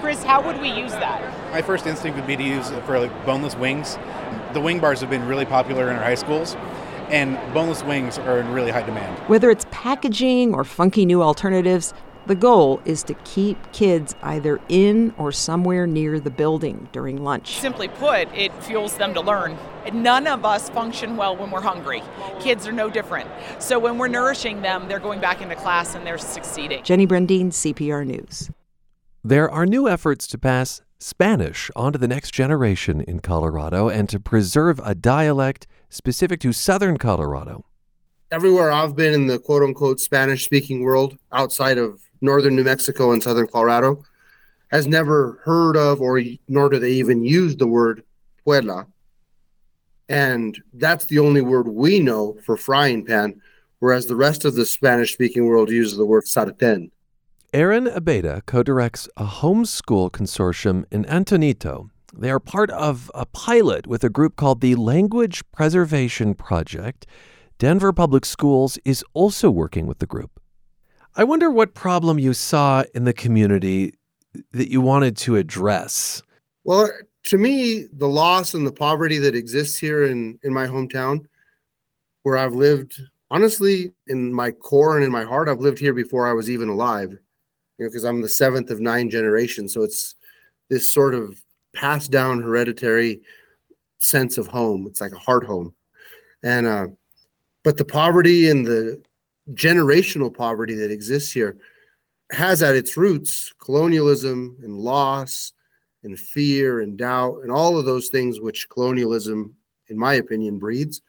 [0.00, 1.52] Chris, how would we use that?
[1.52, 3.98] My first instinct would be to use it for like boneless wings.
[4.52, 6.56] The wing bars have been really popular in our high schools
[7.08, 9.16] and boneless wings are in really high demand.
[9.28, 11.94] Whether it's packaging or funky new alternatives,
[12.26, 17.58] the goal is to keep kids either in or somewhere near the building during lunch.
[17.58, 19.56] Simply put, it fuels them to learn.
[19.92, 22.02] None of us function well when we're hungry.
[22.40, 23.30] Kids are no different.
[23.58, 26.82] So when we're nourishing them, they're going back into class and they're succeeding.
[26.82, 28.50] Jenny Brundin, CPR News.
[29.22, 34.18] There are new efforts to pass Spanish onto the next generation in Colorado and to
[34.18, 37.64] preserve a dialect specific to southern Colorado.
[38.30, 43.12] Everywhere I've been in the quote unquote Spanish speaking world outside of northern New Mexico
[43.12, 44.04] and southern Colorado
[44.68, 48.02] has never heard of or nor do they even use the word
[48.44, 48.86] Puebla.
[50.08, 53.40] And that's the only word we know for frying pan,
[53.80, 56.90] whereas the rest of the Spanish speaking world uses the word sartén.
[57.52, 61.90] Aaron Abeyta co directs a homeschool consortium in Antonito.
[62.16, 67.06] They are part of a pilot with a group called the Language Preservation Project.
[67.58, 70.40] Denver Public Schools is also working with the group.
[71.16, 73.94] I wonder what problem you saw in the community
[74.52, 76.22] that you wanted to address.
[76.64, 76.90] Well,
[77.24, 81.24] to me, the loss and the poverty that exists here in, in my hometown,
[82.22, 83.00] where I've lived
[83.30, 86.68] honestly, in my core and in my heart, I've lived here before I was even
[86.68, 89.74] alive, you know, because I'm the seventh of nine generations.
[89.74, 90.14] So it's
[90.68, 91.40] this sort of
[91.74, 93.20] passed down hereditary
[93.98, 94.86] sense of home.
[94.86, 95.74] It's like a heart home.
[96.42, 96.86] And, uh,
[97.64, 99.02] but the poverty and the
[99.52, 101.56] generational poverty that exists here
[102.32, 105.52] has at its roots colonialism and loss
[106.02, 109.54] and fear and doubt and all of those things which colonialism,
[109.88, 111.02] in my opinion, breeds.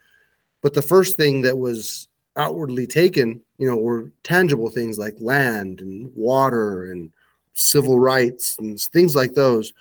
[0.62, 5.82] But the first thing that was outwardly taken, you know, were tangible things like land
[5.82, 7.12] and water and
[7.54, 9.74] civil rights and things like those.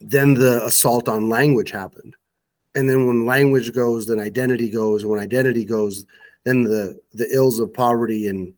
[0.00, 2.16] Then the assault on language happened.
[2.74, 5.02] And then when language goes, then identity goes.
[5.02, 6.04] And when identity goes,
[6.44, 8.54] then the the ills of poverty and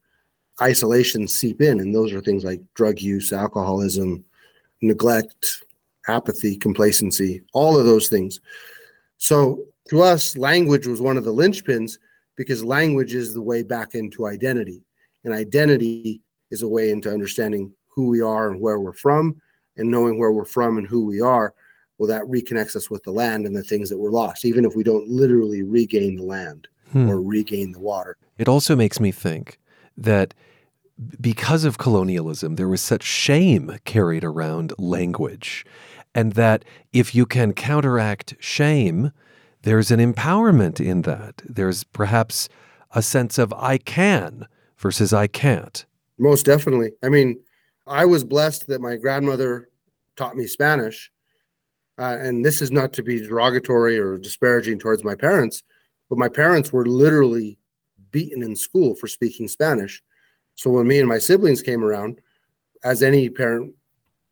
[0.61, 1.81] isolation seep in.
[1.81, 4.25] And those are things like drug use, alcoholism,
[4.83, 5.64] neglect,
[6.09, 8.40] apathy, complacency, all of those things.
[9.18, 11.99] So to us, language was one of the linchpins
[12.37, 14.83] because language is the way back into identity.
[15.25, 16.20] And identity
[16.51, 19.40] is a way into understanding who we are and where we're from,
[19.77, 21.55] and knowing where we're from and who we are.
[21.99, 24.77] Well, that reconnects us with the land and the things that were lost, even if
[24.77, 27.09] we don't literally regain the land hmm.
[27.09, 28.16] or regain the water.
[28.38, 29.59] It also makes me think
[29.96, 30.35] that
[31.20, 35.64] because of colonialism, there was such shame carried around language
[36.14, 39.12] and that if you can counteract shame,
[39.62, 41.42] there's an empowerment in that.
[41.44, 42.49] There's perhaps
[42.92, 44.46] a sense of I can
[44.79, 45.85] versus I can't.
[46.18, 46.92] Most definitely.
[47.05, 47.38] I mean,
[47.87, 49.68] I was blessed that my grandmother
[50.16, 51.11] taught me Spanish.
[51.99, 55.62] Uh, and this is not to be derogatory or disparaging towards my parents,
[56.09, 57.59] but my parents were literally
[58.11, 60.03] beaten in school for speaking Spanish.
[60.55, 62.21] So when me and my siblings came around,
[62.85, 63.75] as any parent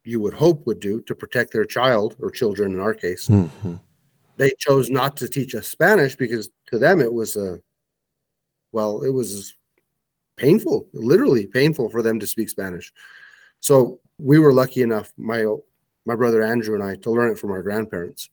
[0.04, 3.28] you would hope would do to protect their child or children in our case.
[3.28, 3.76] Mm-hmm.
[4.36, 7.60] They chose not to teach us Spanish because to them it was a
[8.72, 9.54] well, it was
[10.36, 12.92] painful, literally painful for them to speak Spanish.
[13.60, 15.46] So we were lucky enough, my
[16.04, 18.28] my brother Andrew and I, to learn it from our grandparents.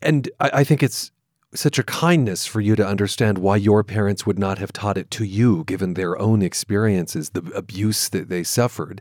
[0.00, 1.10] And I, I think it's
[1.54, 5.10] such a kindness for you to understand why your parents would not have taught it
[5.12, 9.00] to you, given their own experiences, the abuse that they suffered.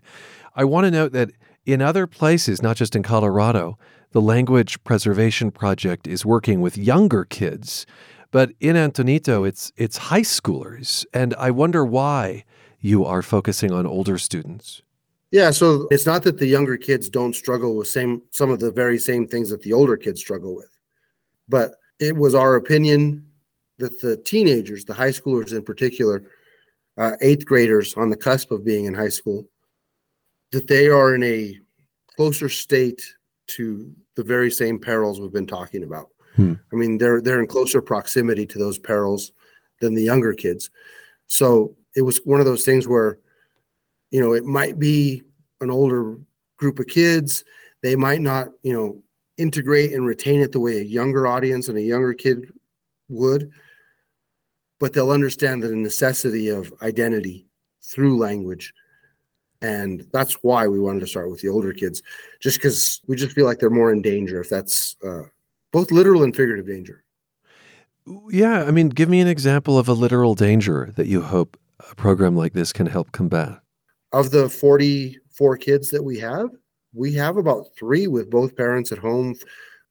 [0.55, 1.31] I want to note that
[1.65, 3.77] in other places, not just in Colorado,
[4.11, 7.85] the Language Preservation Project is working with younger kids,
[8.31, 12.45] but in Antonito, it's it's high schoolers, and I wonder why
[12.79, 14.81] you are focusing on older students.
[15.31, 18.71] Yeah, so it's not that the younger kids don't struggle with same some of the
[18.71, 20.77] very same things that the older kids struggle with,
[21.47, 23.25] but it was our opinion
[23.79, 26.23] that the teenagers, the high schoolers in particular,
[26.97, 29.47] uh, eighth graders on the cusp of being in high school,
[30.51, 31.59] that they are in a
[32.15, 33.01] closer state
[33.47, 36.09] to the very same perils we've been talking about.
[36.35, 36.53] Hmm.
[36.71, 39.31] I mean, they're they're in closer proximity to those perils
[39.81, 40.69] than the younger kids.
[41.27, 43.19] So it was one of those things where,
[44.11, 45.23] you know, it might be
[45.61, 46.17] an older
[46.57, 47.43] group of kids.
[47.81, 49.02] They might not, you know,
[49.37, 52.51] integrate and retain it the way a younger audience and a younger kid
[53.09, 53.51] would,
[54.79, 57.47] but they'll understand the necessity of identity
[57.81, 58.73] through language.
[59.61, 62.01] And that's why we wanted to start with the older kids
[62.41, 65.23] just because we just feel like they're more in danger if that's uh,
[65.71, 67.03] both literal and figurative danger.
[68.29, 71.57] Yeah i mean give me an example of a literal danger that you hope
[71.89, 73.59] a program like this can help combat.
[74.11, 76.49] Of the 44 kids that we have
[76.93, 79.35] we have about three with both parents at home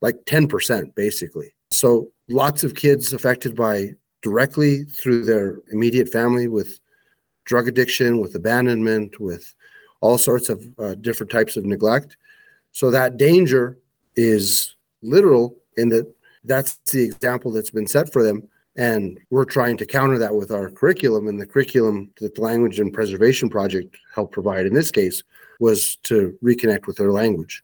[0.01, 3.91] like 10% basically so lots of kids affected by
[4.23, 6.79] directly through their immediate family with
[7.45, 9.55] drug addiction with abandonment with
[10.01, 12.17] all sorts of uh, different types of neglect.
[12.73, 13.79] So that danger
[14.17, 16.13] is literal in that
[16.45, 18.49] that's the example that's been set for them.
[18.77, 21.29] And we're trying to counter that with our curriculum.
[21.29, 25.23] And the curriculum that the Language and Preservation Project helped provide in this case
[25.63, 27.63] was to reconnect with their language.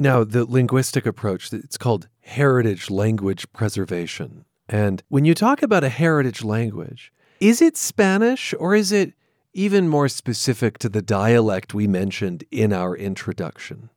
[0.00, 4.44] Now, the linguistic approach, it's called heritage language preservation.
[4.68, 9.12] And when you talk about a heritage language, is it Spanish or is it
[9.52, 13.90] even more specific to the dialect we mentioned in our introduction?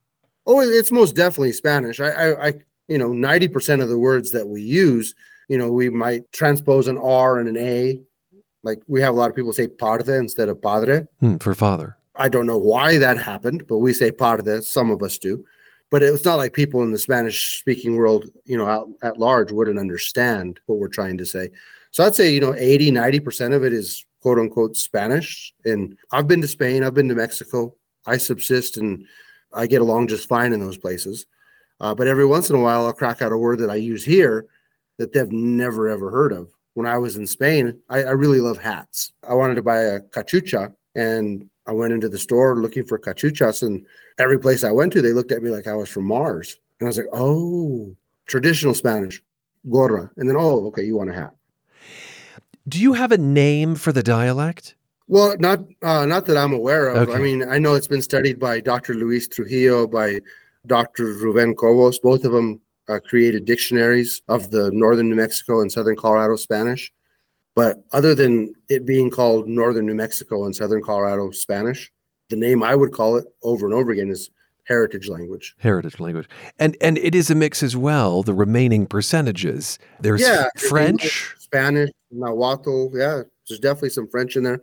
[0.46, 2.00] Oh, it's most definitely Spanish.
[2.00, 2.54] I, I, I
[2.88, 5.16] you know, 90% of the words that we use,
[5.50, 8.00] you know, we might transpose an R and an A.
[8.62, 11.08] Like we have a lot of people say padre instead of padre.
[11.20, 11.98] Hmm, for father.
[12.18, 14.62] I don't know why that happened, but we say padre.
[14.62, 15.46] Some of us do.
[15.90, 19.52] But it's not like people in the Spanish speaking world, you know, out, at large
[19.52, 21.50] wouldn't understand what we're trying to say.
[21.92, 25.54] So I'd say, you know, 80, 90% of it is quote unquote Spanish.
[25.64, 27.74] And I've been to Spain, I've been to Mexico.
[28.06, 29.06] I subsist and
[29.54, 31.26] I get along just fine in those places.
[31.80, 34.04] Uh, but every once in a while, I'll crack out a word that I use
[34.04, 34.48] here
[34.98, 38.58] that they've never ever heard of, when I was in Spain, I, I really love
[38.58, 39.12] hats.
[39.28, 43.62] I wanted to buy a cachucha and I went into the store looking for cachuchas
[43.62, 43.86] and
[44.18, 46.58] every place I went to, they looked at me like I was from Mars.
[46.80, 47.96] And I was like, oh,
[48.26, 49.22] traditional Spanish,
[49.70, 50.10] gorra.
[50.18, 51.36] And then, oh, okay, you want a hat.
[52.68, 54.76] Do you have a name for the dialect?
[55.08, 57.10] Well, not uh, not that I'm aware of.
[57.10, 58.94] I mean, I know it's been studied by Dr.
[58.94, 60.20] Luis Trujillo, by
[60.66, 61.06] Dr.
[61.06, 61.98] Ruben Cobos.
[62.00, 62.60] Both of them
[62.90, 66.92] uh, created dictionaries of the northern New Mexico and southern Colorado Spanish.
[67.58, 71.92] But other than it being called northern New Mexico and southern Colorado Spanish,
[72.30, 74.30] the name I would call it over and over again is
[74.66, 75.56] heritage language.
[75.58, 76.30] Heritage language.
[76.60, 79.80] And and it is a mix as well, the remaining percentages.
[80.00, 81.34] There's yeah, French.
[81.40, 82.96] Spanish, Nahuatl.
[82.96, 84.62] Yeah, there's definitely some French in there.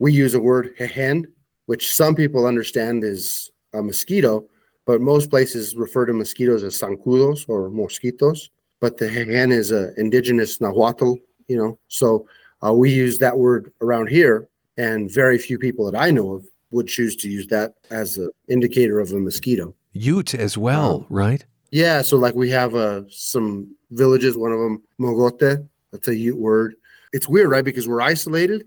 [0.00, 1.28] We use a word hen,
[1.66, 4.48] which some people understand is a mosquito,
[4.84, 8.48] but most places refer to mosquitoes as zancudos or mosquitos.
[8.80, 11.78] But the hen is a indigenous Nahuatl, you know.
[11.88, 12.26] So
[12.64, 16.46] uh, we use that word around here, and very few people that I know of
[16.70, 19.74] would choose to use that as an indicator of a mosquito.
[19.92, 21.44] Ute as well, right?
[21.70, 26.36] Yeah, so like we have uh, some villages, one of them Mogote, that's a Ute
[26.36, 26.74] word.
[27.12, 27.64] It's weird, right?
[27.64, 28.66] Because we're isolated,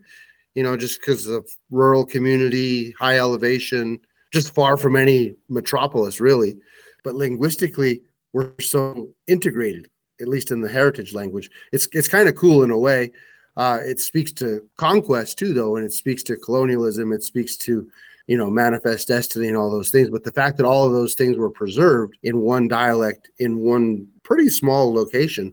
[0.56, 4.00] you know, just because of rural community, high elevation,
[4.32, 6.58] just far from any metropolis, really.
[7.04, 8.02] But linguistically,
[8.34, 9.90] we're so integrated,
[10.22, 11.50] at least in the heritage language.
[11.72, 13.12] It's it's kind of cool in a way.
[13.58, 17.12] Uh, it speaks to conquest too, though, and it speaks to colonialism.
[17.12, 17.90] It speaks to
[18.28, 20.08] you know, manifest destiny and all those things.
[20.08, 24.08] But the fact that all of those things were preserved in one dialect in one
[24.22, 25.52] pretty small location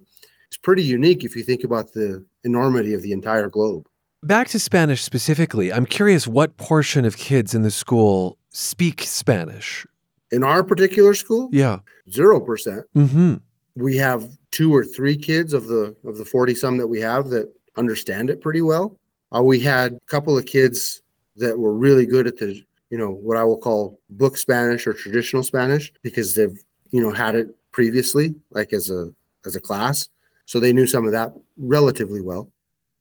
[0.52, 3.86] is pretty unique if you think about the enormity of the entire globe.
[4.22, 9.86] Back to Spanish specifically, I'm curious what portion of kids in the school speak Spanish?
[10.30, 11.78] In our particular school, Yeah.
[12.10, 12.84] zero percent.
[12.94, 13.36] Mm-hmm.
[13.76, 17.28] We have two or three kids of the of the forty some that we have
[17.30, 18.98] that understand it pretty well.
[19.34, 21.02] Uh, we had a couple of kids
[21.36, 24.92] that were really good at the you know what I will call book Spanish or
[24.92, 26.58] traditional Spanish because they've
[26.90, 29.12] you know had it previously like as a
[29.44, 30.08] as a class,
[30.46, 32.50] so they knew some of that relatively well.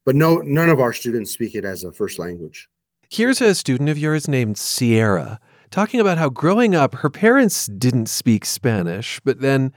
[0.06, 2.68] But no, none of our students speak it as a first language.
[3.10, 5.40] Here's a student of yours named Sierra
[5.72, 9.74] talking about how growing up, her parents didn't speak Spanish, but then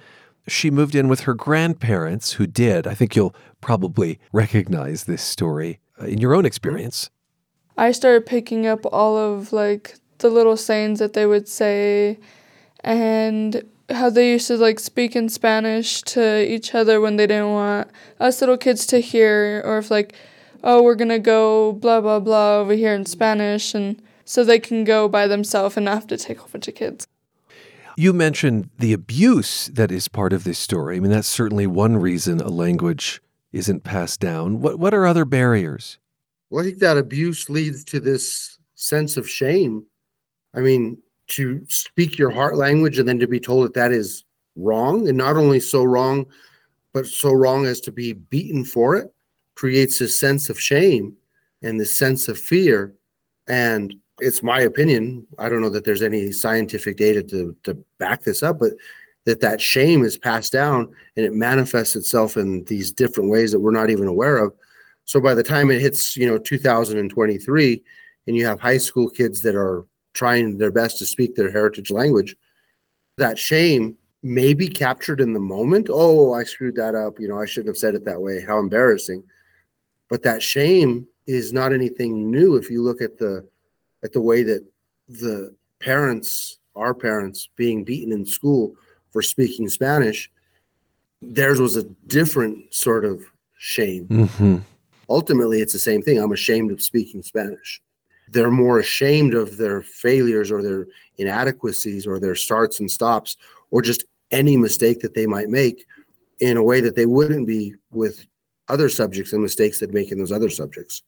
[0.49, 2.87] she moved in with her grandparents who did.
[2.87, 7.11] I think you'll probably recognize this story uh, in your own experience.
[7.77, 12.19] I started picking up all of like the little sayings that they would say
[12.81, 17.53] and how they used to like speak in Spanish to each other when they didn't
[17.53, 17.89] want
[18.21, 20.15] us little kids to hear or if like
[20.63, 24.59] oh we're going to go blah blah blah over here in Spanish and so they
[24.59, 27.07] can go by themselves and not have to take a bunch of kids.
[27.99, 30.97] You mentioned the abuse that is part of this story.
[30.97, 33.21] I mean, that's certainly one reason a language
[33.51, 34.61] isn't passed down.
[34.61, 35.99] What, what are other barriers?
[36.49, 39.85] Well, I think that abuse leads to this sense of shame.
[40.55, 40.99] I mean,
[41.31, 44.23] to speak your heart language and then to be told that that is
[44.55, 46.25] wrong, and not only so wrong,
[46.93, 49.13] but so wrong as to be beaten for it,
[49.57, 51.17] creates a sense of shame
[51.63, 52.95] and the sense of fear.
[53.49, 55.27] And it's my opinion.
[55.39, 58.73] I don't know that there's any scientific data to to back this up, but
[59.25, 63.61] that that shame is passed down and it manifests itself in these different ways that
[63.61, 64.53] we're not even aware of.
[65.05, 67.83] So by the time it hits, you know, 2023,
[68.27, 71.91] and you have high school kids that are trying their best to speak their heritage
[71.91, 72.37] language,
[73.19, 75.89] that shame may be captured in the moment.
[75.91, 77.21] Oh, I screwed that up.
[77.21, 78.41] You know, I shouldn't have said it that way.
[78.41, 79.23] How embarrassing.
[80.09, 83.47] But that shame is not anything new if you look at the
[84.05, 84.65] at the way that
[85.09, 88.75] the parents, our parents, being beaten in school
[89.11, 90.31] for speaking Spanish,
[91.23, 93.23] theirs was a different sort of
[93.59, 94.07] shame.
[94.07, 94.57] Mm-hmm.
[95.11, 96.19] ultimately it's the same thing.
[96.19, 97.81] I'm ashamed of speaking spanish.
[98.31, 100.87] They're more ashamed of their failures or their
[101.17, 103.37] inadequacies or their starts and stops
[103.71, 105.87] or just any mistake that they might make
[106.41, 108.27] in a way that they wouldn't be with
[108.69, 111.03] other subjects and mistakes they'd make in those other subjects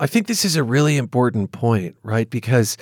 [0.00, 2.28] I think this is a really important point, right?
[2.28, 2.76] Because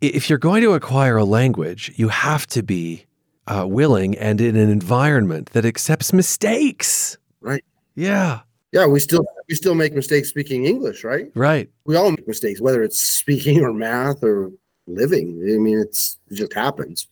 [0.00, 3.04] if you're going to acquire a language, you have to be
[3.46, 7.18] uh, willing and in an environment that accepts mistakes.
[7.40, 7.62] right
[7.94, 8.40] Yeah,
[8.74, 11.70] yeah we still we still make mistakes speaking english right right.
[11.86, 14.50] we all make mistakes whether it's speaking or math or
[14.86, 17.08] living i mean it's it just happens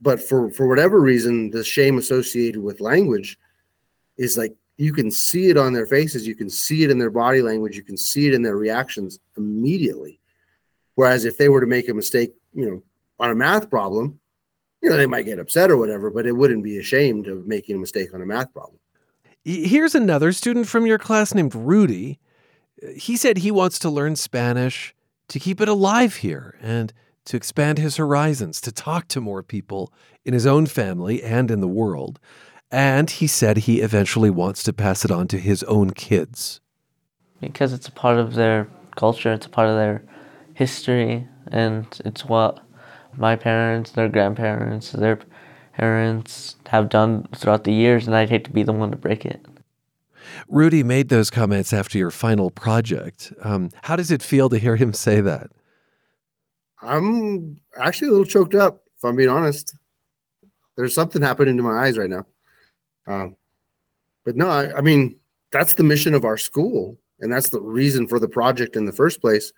[0.00, 3.36] but for for whatever reason the shame associated with language
[4.16, 7.10] is like you can see it on their faces you can see it in their
[7.10, 10.18] body language you can see it in their reactions immediately
[10.94, 12.82] whereas if they were to make a mistake you know
[13.18, 14.18] on a math problem
[14.82, 17.76] you know they might get upset or whatever but it wouldn't be ashamed of making
[17.76, 18.78] a mistake on a math problem
[19.42, 22.18] Here's another student from your class named Rudy.
[22.94, 24.94] He said he wants to learn Spanish
[25.28, 26.92] to keep it alive here and
[27.24, 29.94] to expand his horizons, to talk to more people
[30.26, 32.20] in his own family and in the world.
[32.72, 36.60] And he said he eventually wants to pass it on to his own kids.
[37.40, 40.04] Because it's a part of their culture, it's a part of their
[40.54, 42.60] history, and it's what
[43.16, 45.18] my parents, their grandparents, their
[45.72, 49.24] parents have done throughout the years, and I'd hate to be the one to break
[49.24, 49.44] it.
[50.48, 53.32] Rudy made those comments after your final project.
[53.42, 55.50] Um, how does it feel to hear him say that?
[56.82, 59.74] I'm actually a little choked up, if I'm being honest.
[60.76, 62.26] There's something happening to my eyes right now.
[63.06, 63.36] Um,
[64.24, 65.16] but no, I, I mean,
[65.52, 68.92] that's the mission of our school, and that's the reason for the project in the
[68.92, 69.52] first place.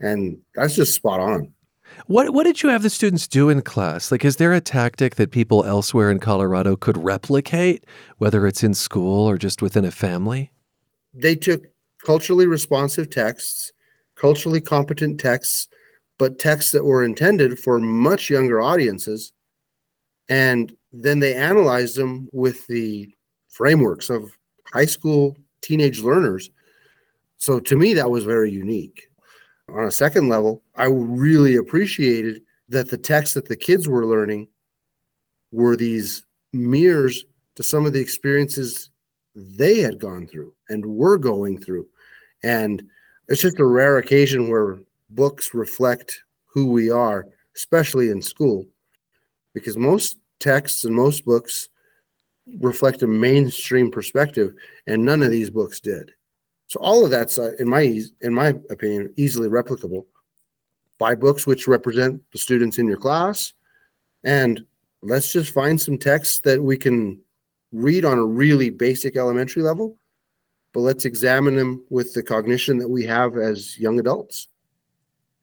[0.00, 1.52] And that's just spot on.
[2.06, 4.10] What what did you have the students do in class?
[4.10, 7.84] Like is there a tactic that people elsewhere in Colorado could replicate,
[8.18, 10.52] whether it's in school or just within a family?
[11.12, 11.64] They took
[12.04, 13.72] culturally responsive texts,
[14.14, 15.68] culturally competent texts,
[16.18, 19.32] but texts that were intended for much younger audiences.
[20.28, 23.08] And then they analyzed them with the
[23.48, 24.30] frameworks of
[24.72, 26.50] high school teenage learners.
[27.38, 29.10] So to me, that was very unique
[29.74, 34.48] on a second level, I really appreciated that the texts that the kids were learning
[35.52, 37.24] were these mirrors
[37.56, 38.90] to some of the experiences
[39.34, 41.86] they had gone through and were going through.
[42.42, 42.82] And
[43.28, 44.78] it's just a rare occasion where
[45.10, 47.26] books reflect who we are,
[47.56, 48.66] especially in school,
[49.54, 51.68] because most texts and most books
[52.58, 54.54] reflect a mainstream perspective,
[54.86, 56.10] and none of these books did.
[56.66, 60.06] So all of that's, uh, in my in my opinion, easily replicable.
[60.98, 63.52] Buy books which represent the students in your class,
[64.24, 64.64] and
[65.02, 67.20] let's just find some texts that we can
[67.72, 69.96] read on a really basic elementary level,
[70.72, 74.48] but let's examine them with the cognition that we have as young adults.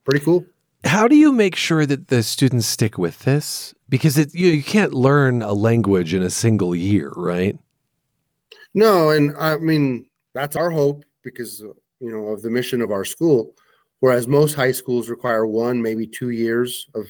[0.03, 0.45] Pretty cool.
[0.83, 3.73] How do you make sure that the students stick with this?
[3.89, 7.57] Because it, you, you can't learn a language in a single year, right?
[8.73, 11.61] No, and I mean that's our hope because
[11.99, 13.55] you know of the mission of our school
[14.01, 17.07] whereas most high schools require one maybe two years of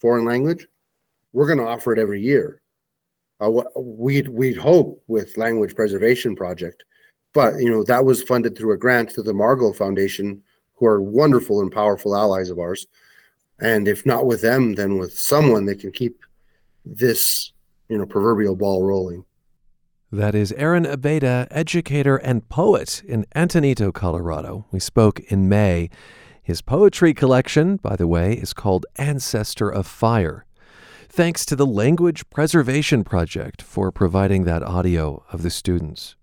[0.00, 0.66] foreign language
[1.32, 2.62] we're going to offer it every year
[3.40, 6.84] uh, we'd we'd hope with language preservation project
[7.34, 10.40] but you know that was funded through a grant to the margot foundation
[10.80, 12.88] who are wonderful and powerful allies of ours
[13.60, 16.18] and if not with them then with someone that can keep
[16.84, 17.52] this
[17.88, 19.24] you know proverbial ball rolling
[20.12, 24.66] that is Aaron Abeyta, educator and poet in Antonito, Colorado.
[24.72, 25.88] We spoke in May.
[26.42, 30.46] His poetry collection, by the way, is called Ancestor of Fire.
[31.08, 36.16] Thanks to the Language Preservation Project for providing that audio of the students.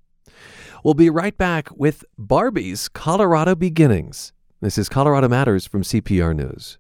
[0.84, 4.34] We'll be right back with Barbie's Colorado Beginnings.
[4.60, 6.80] This is Colorado Matters from CPR News.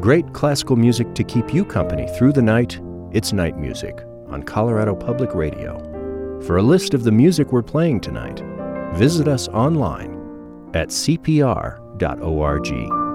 [0.00, 2.80] Great classical music to keep you company through the night.
[3.10, 5.80] It's Night Music on Colorado Public Radio.
[6.46, 8.40] For a list of the music we're playing tonight,
[8.94, 10.12] visit us online
[10.74, 13.07] at cpr.org.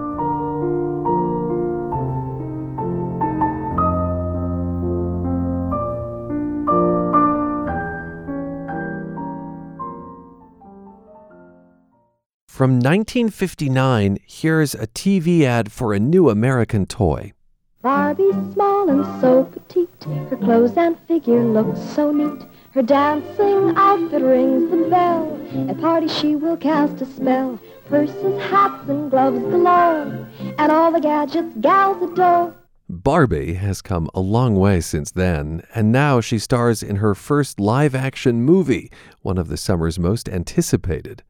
[12.54, 17.34] From 1959, here's a TV ad for a new American toy.
[17.82, 20.04] Barbie's small and so petite.
[20.30, 22.46] Her clothes and figure look so neat.
[22.76, 25.68] Her dancing outfit rings the bell.
[25.68, 27.60] At parties she will cast a spell.
[27.86, 30.30] Purses, hats, and gloves galore.
[30.60, 32.54] And all the gadgets gals adore.
[32.88, 37.60] Barbie has come a long way since then, and now she stars in her first
[37.60, 38.92] live action movie,
[39.24, 41.24] one of the summer's most anticipated.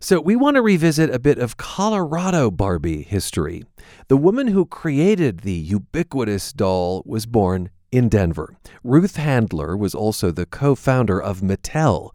[0.00, 3.64] So, we want to revisit a bit of Colorado Barbie history.
[4.06, 8.56] The woman who created the ubiquitous doll was born in Denver.
[8.84, 12.10] Ruth Handler was also the co founder of Mattel.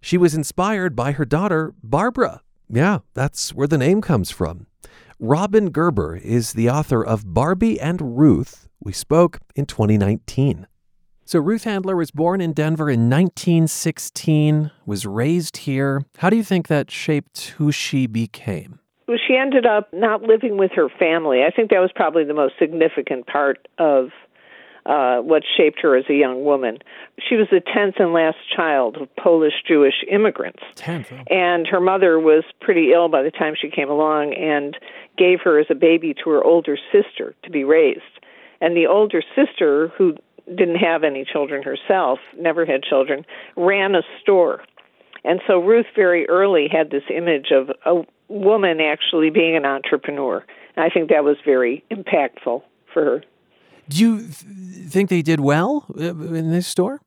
[0.00, 2.42] She was inspired by her daughter, Barbara.
[2.68, 4.66] Yeah, that's where the name comes from.
[5.18, 8.68] Robin Gerber is the author of Barbie and Ruth.
[8.80, 10.66] We spoke in 2019.
[11.30, 16.02] So Ruth Handler was born in Denver in 1916, was raised here.
[16.18, 18.80] How do you think that shaped who she became?
[19.06, 21.44] Well, she ended up not living with her family.
[21.44, 24.08] I think that was probably the most significant part of
[24.86, 26.78] uh, what shaped her as a young woman.
[27.28, 30.64] She was the tenth and last child of Polish Jewish immigrants.
[30.74, 31.12] Tenth.
[31.30, 34.76] And her mother was pretty ill by the time she came along and
[35.16, 38.02] gave her as a baby to her older sister to be raised.
[38.60, 40.16] And the older sister, who
[40.56, 43.24] didn't have any children herself, never had children,
[43.56, 44.62] ran a store.
[45.24, 50.44] And so Ruth very early had this image of a woman actually being an entrepreneur.
[50.76, 53.24] And I think that was very impactful for her.
[53.88, 54.32] Do you th-
[54.88, 57.00] think they did well uh, in this store?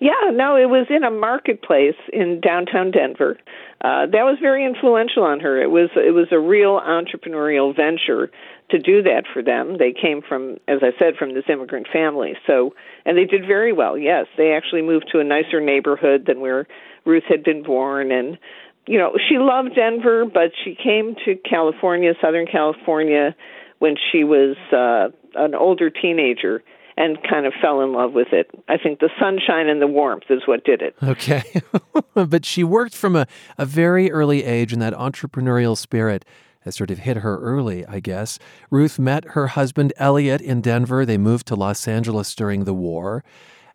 [0.00, 3.36] Yeah, no, it was in a marketplace in downtown Denver.
[3.82, 5.60] Uh, that was very influential on her.
[5.62, 8.30] It was it was a real entrepreneurial venture
[8.70, 9.76] to do that for them.
[9.78, 12.34] They came from, as I said, from this immigrant family.
[12.46, 13.96] So, and they did very well.
[13.98, 16.66] Yes, they actually moved to a nicer neighborhood than where
[17.04, 18.38] Ruth had been born, and
[18.86, 23.34] you know she loved Denver, but she came to California, Southern California,
[23.78, 26.62] when she was uh, an older teenager
[26.96, 28.50] and kind of fell in love with it.
[28.68, 30.94] I think the sunshine and the warmth is what did it.
[31.02, 31.42] Okay.
[32.14, 36.26] but she worked from a, a very early age, in that entrepreneurial spirit
[36.60, 38.38] has sort of hit her early, I guess.
[38.70, 41.06] Ruth met her husband, Elliot, in Denver.
[41.06, 43.24] They moved to Los Angeles during the war.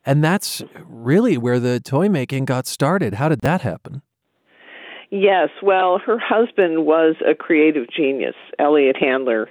[0.06, 3.16] And that's really where the toy making got started.
[3.16, 4.04] How did that happen?
[5.10, 9.50] Yes, well, her husband was a creative genius, Elliot Handler.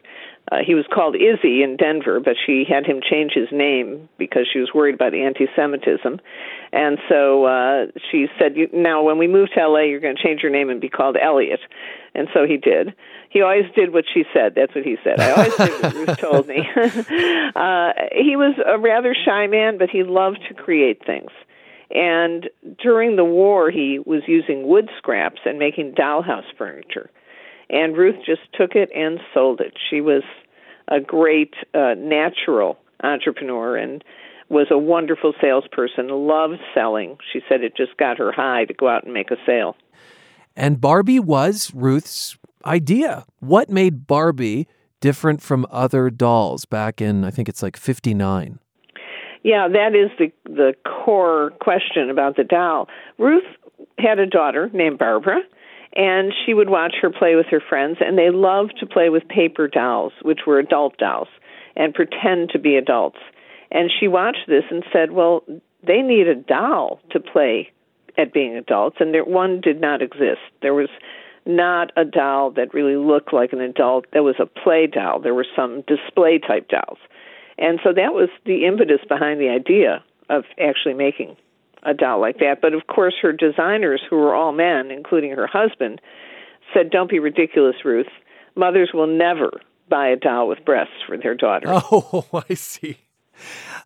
[0.52, 4.46] Uh, he was called Izzy in Denver, but she had him change his name because
[4.52, 6.20] she was worried about anti-Semitism,
[6.72, 10.42] and so uh, she said, "Now, when we move to LA, you're going to change
[10.42, 11.60] your name and be called Elliot."
[12.14, 12.94] And so he did.
[13.34, 14.54] He always did what she said.
[14.54, 15.20] That's what he said.
[15.20, 16.60] I always did what Ruth told me.
[16.76, 21.30] uh, he was a rather shy man, but he loved to create things.
[21.90, 22.48] And
[22.82, 27.10] during the war, he was using wood scraps and making dollhouse furniture
[27.70, 29.74] and Ruth just took it and sold it.
[29.90, 30.22] She was
[30.88, 34.04] a great uh, natural entrepreneur and
[34.48, 37.16] was a wonderful salesperson, loved selling.
[37.32, 39.76] She said it just got her high to go out and make a sale.
[40.54, 42.36] And Barbie was Ruth's
[42.66, 43.24] idea.
[43.40, 44.66] What made Barbie
[45.00, 48.58] different from other dolls back in I think it's like 59?
[49.42, 52.88] Yeah, that is the the core question about the doll.
[53.18, 53.44] Ruth
[53.98, 55.40] had a daughter named Barbara
[55.96, 59.26] and she would watch her play with her friends and they loved to play with
[59.28, 61.28] paper dolls which were adult dolls
[61.76, 63.18] and pretend to be adults
[63.70, 65.44] and she watched this and said well
[65.86, 67.70] they need a doll to play
[68.16, 70.88] at being adults and there one did not exist there was
[71.46, 75.34] not a doll that really looked like an adult there was a play doll there
[75.34, 76.98] were some display type dolls
[77.58, 81.36] and so that was the impetus behind the idea of actually making
[81.84, 82.60] a doll like that.
[82.60, 86.00] But of course, her designers, who were all men, including her husband,
[86.72, 88.08] said, Don't be ridiculous, Ruth.
[88.56, 89.50] Mothers will never
[89.88, 91.68] buy a doll with breasts for their daughter.
[91.90, 92.98] Oh, I see.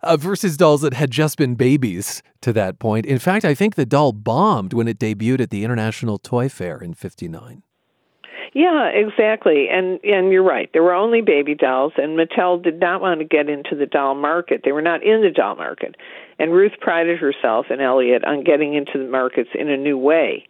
[0.02, 3.04] Uh, versus dolls that had just been babies to that point.
[3.04, 6.78] In fact, I think the doll bombed when it debuted at the International Toy Fair
[6.78, 7.62] in 59.
[8.54, 9.68] Yeah, exactly.
[9.70, 10.70] And and you're right.
[10.72, 14.14] There were only baby dolls and Mattel did not want to get into the doll
[14.14, 14.62] market.
[14.64, 15.96] They were not in the doll market.
[16.38, 20.46] And Ruth prided herself and Elliot on getting into the markets in a new way.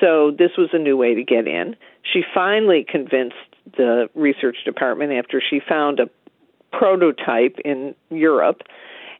[0.00, 1.76] So this was a new way to get in.
[2.02, 3.36] She finally convinced
[3.76, 6.08] the research department after she found a
[6.72, 8.62] prototype in Europe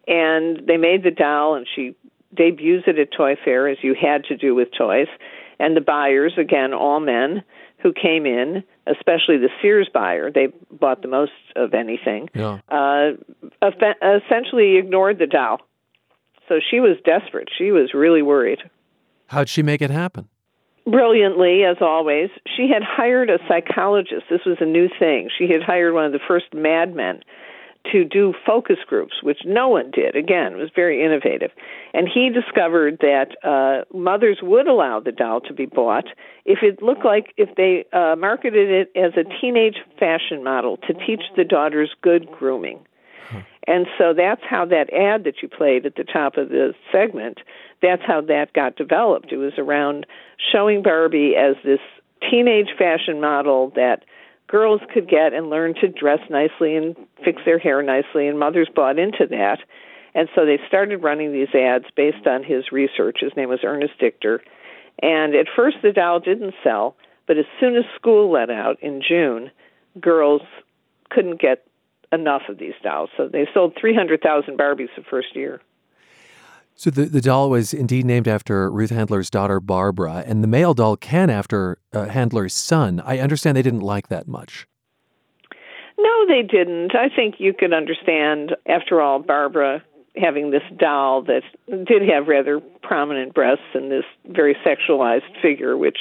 [0.06, 1.94] and they made the doll and she
[2.34, 5.08] debuts it at Toy Fair as you had to do with toys.
[5.58, 7.44] And the buyers, again, all men,
[7.82, 12.58] who came in, especially the Sears buyer, they bought the most of anything, yeah.
[12.68, 13.12] uh,
[13.62, 15.58] essentially ignored the doll.
[16.48, 17.48] So she was desperate.
[17.56, 18.58] She was really worried.
[19.28, 20.28] How'd she make it happen?
[20.90, 22.30] Brilliantly, as always.
[22.56, 24.24] She had hired a psychologist.
[24.28, 25.28] This was a new thing.
[25.36, 27.20] She had hired one of the first madmen
[27.92, 30.14] to do focus groups, which no one did.
[30.14, 31.50] Again, it was very innovative.
[31.94, 36.06] And he discovered that uh, mothers would allow the doll to be bought
[36.44, 40.92] if it looked like if they uh, marketed it as a teenage fashion model to
[40.92, 42.80] teach the daughters good grooming.
[43.66, 47.38] And so that's how that ad that you played at the top of the segment,
[47.82, 49.32] that's how that got developed.
[49.32, 50.06] It was around
[50.52, 51.80] showing Barbie as this
[52.30, 54.04] teenage fashion model that
[54.48, 58.68] girls could get and learn to dress nicely and fix their hair nicely, and mothers
[58.74, 59.58] bought into that.
[60.14, 63.18] And so they started running these ads based on his research.
[63.20, 64.42] His name was Ernest Dichter.
[65.00, 69.00] And at first, the doll didn't sell, but as soon as school let out in
[69.06, 69.50] June,
[70.00, 70.42] girls
[71.10, 71.64] couldn't get
[72.12, 73.10] enough of these dolls.
[73.16, 75.60] So they sold 300,000 Barbies the first year.
[76.80, 80.72] So the, the doll was indeed named after Ruth Handler's daughter, Barbara, and the male
[80.72, 83.02] doll Ken after uh, Handler's son.
[83.04, 84.66] I understand they didn't like that much.
[85.98, 86.94] No, they didn't.
[86.96, 89.84] I think you could understand, after all, Barbara
[90.16, 95.98] having this doll that did have rather prominent breasts and this very sexualized figure, which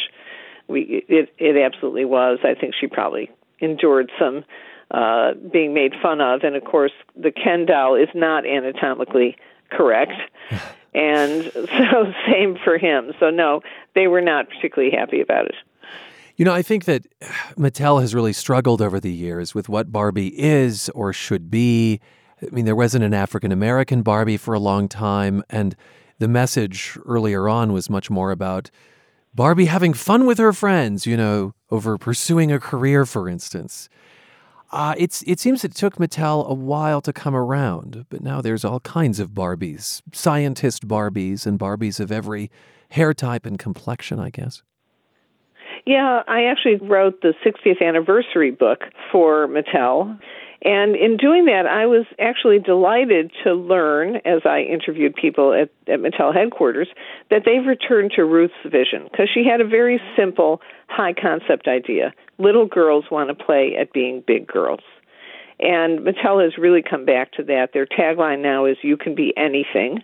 [0.69, 2.39] we it it absolutely was.
[2.45, 4.45] I think she probably endured some
[4.91, 6.43] uh, being made fun of.
[6.43, 9.35] And of course, the Ken doll is not anatomically
[9.71, 10.13] correct.
[10.93, 13.13] and so, same for him.
[13.19, 13.61] So, no,
[13.95, 15.55] they were not particularly happy about it.
[16.35, 17.05] You know, I think that
[17.57, 21.99] Mattel has really struggled over the years with what Barbie is or should be.
[22.41, 25.75] I mean, there wasn't an African American Barbie for a long time, and
[26.19, 28.71] the message earlier on was much more about
[29.33, 33.89] Barbie having fun with her friends, you know, over pursuing a career, for instance.
[34.71, 38.63] Uh, it's it seems it took Mattel a while to come around, but now there's
[38.63, 42.51] all kinds of Barbies, scientist Barbies, and Barbies of every
[42.89, 44.61] hair type and complexion, I guess.
[45.85, 50.19] Yeah, I actually wrote the 60th anniversary book for Mattel.
[50.61, 55.69] And in doing that, I was actually delighted to learn, as I interviewed people at,
[55.91, 56.89] at Mattel headquarters,
[57.29, 62.13] that they've returned to Ruth's vision because she had a very simple, high concept idea.
[62.39, 64.81] Little girls want to play at being big girls.
[65.61, 67.69] And Mattel has really come back to that.
[67.73, 70.03] Their tagline now is You can be anything.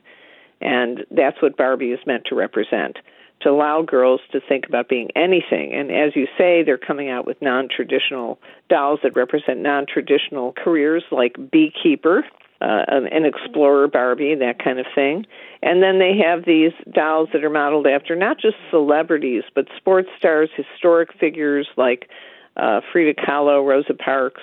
[0.61, 2.97] And that's what Barbie is meant to represent
[3.45, 5.73] to allow girls to think about being anything.
[5.73, 8.39] And as you say, they're coming out with non traditional
[8.69, 12.25] dolls that represent non traditional careers like beekeeper,
[12.59, 15.25] uh, an explorer Barbie, that kind of thing.
[15.61, 20.09] And then they have these dolls that are modeled after not just celebrities, but sports
[20.17, 22.09] stars, historic figures like
[22.57, 24.41] uh, Frida Kahlo, Rosa Parks.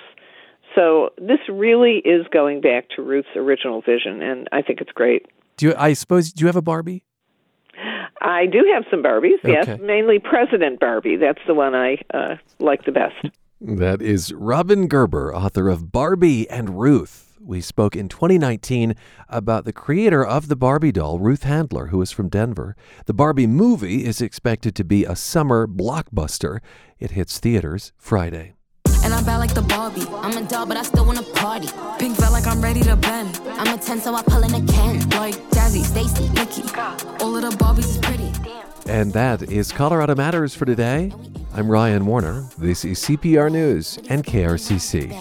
[0.75, 5.27] So this really is going back to Ruth's original vision, and I think it's great.
[5.57, 7.03] Do you, I suppose do you have a Barbie?
[8.21, 9.39] I do have some Barbies.
[9.43, 11.17] Yes, mainly President Barbie.
[11.17, 13.35] That's the one I uh, like the best.
[13.59, 17.37] That is Robin Gerber, author of Barbie and Ruth.
[17.39, 18.95] We spoke in 2019
[19.27, 22.75] about the creator of the Barbie doll, Ruth Handler, who is from Denver.
[23.05, 26.59] The Barbie movie is expected to be a summer blockbuster.
[26.99, 28.53] It hits theaters Friday.
[29.03, 30.05] And I'm bad like the Barbie.
[30.21, 31.69] I'm a doll, but I still wanna party.
[31.99, 33.39] Pink felt like I'm ready to bend.
[33.45, 34.99] I'm a 10, so I pull in a Ken.
[35.11, 36.63] Like Jazzy, Stacy, Nikki.
[37.23, 38.31] All of the Barbies is pretty.
[38.85, 41.11] And that is Colorado Matters for today.
[41.53, 42.45] I'm Ryan Warner.
[42.57, 45.11] This is CPR News and KRCC.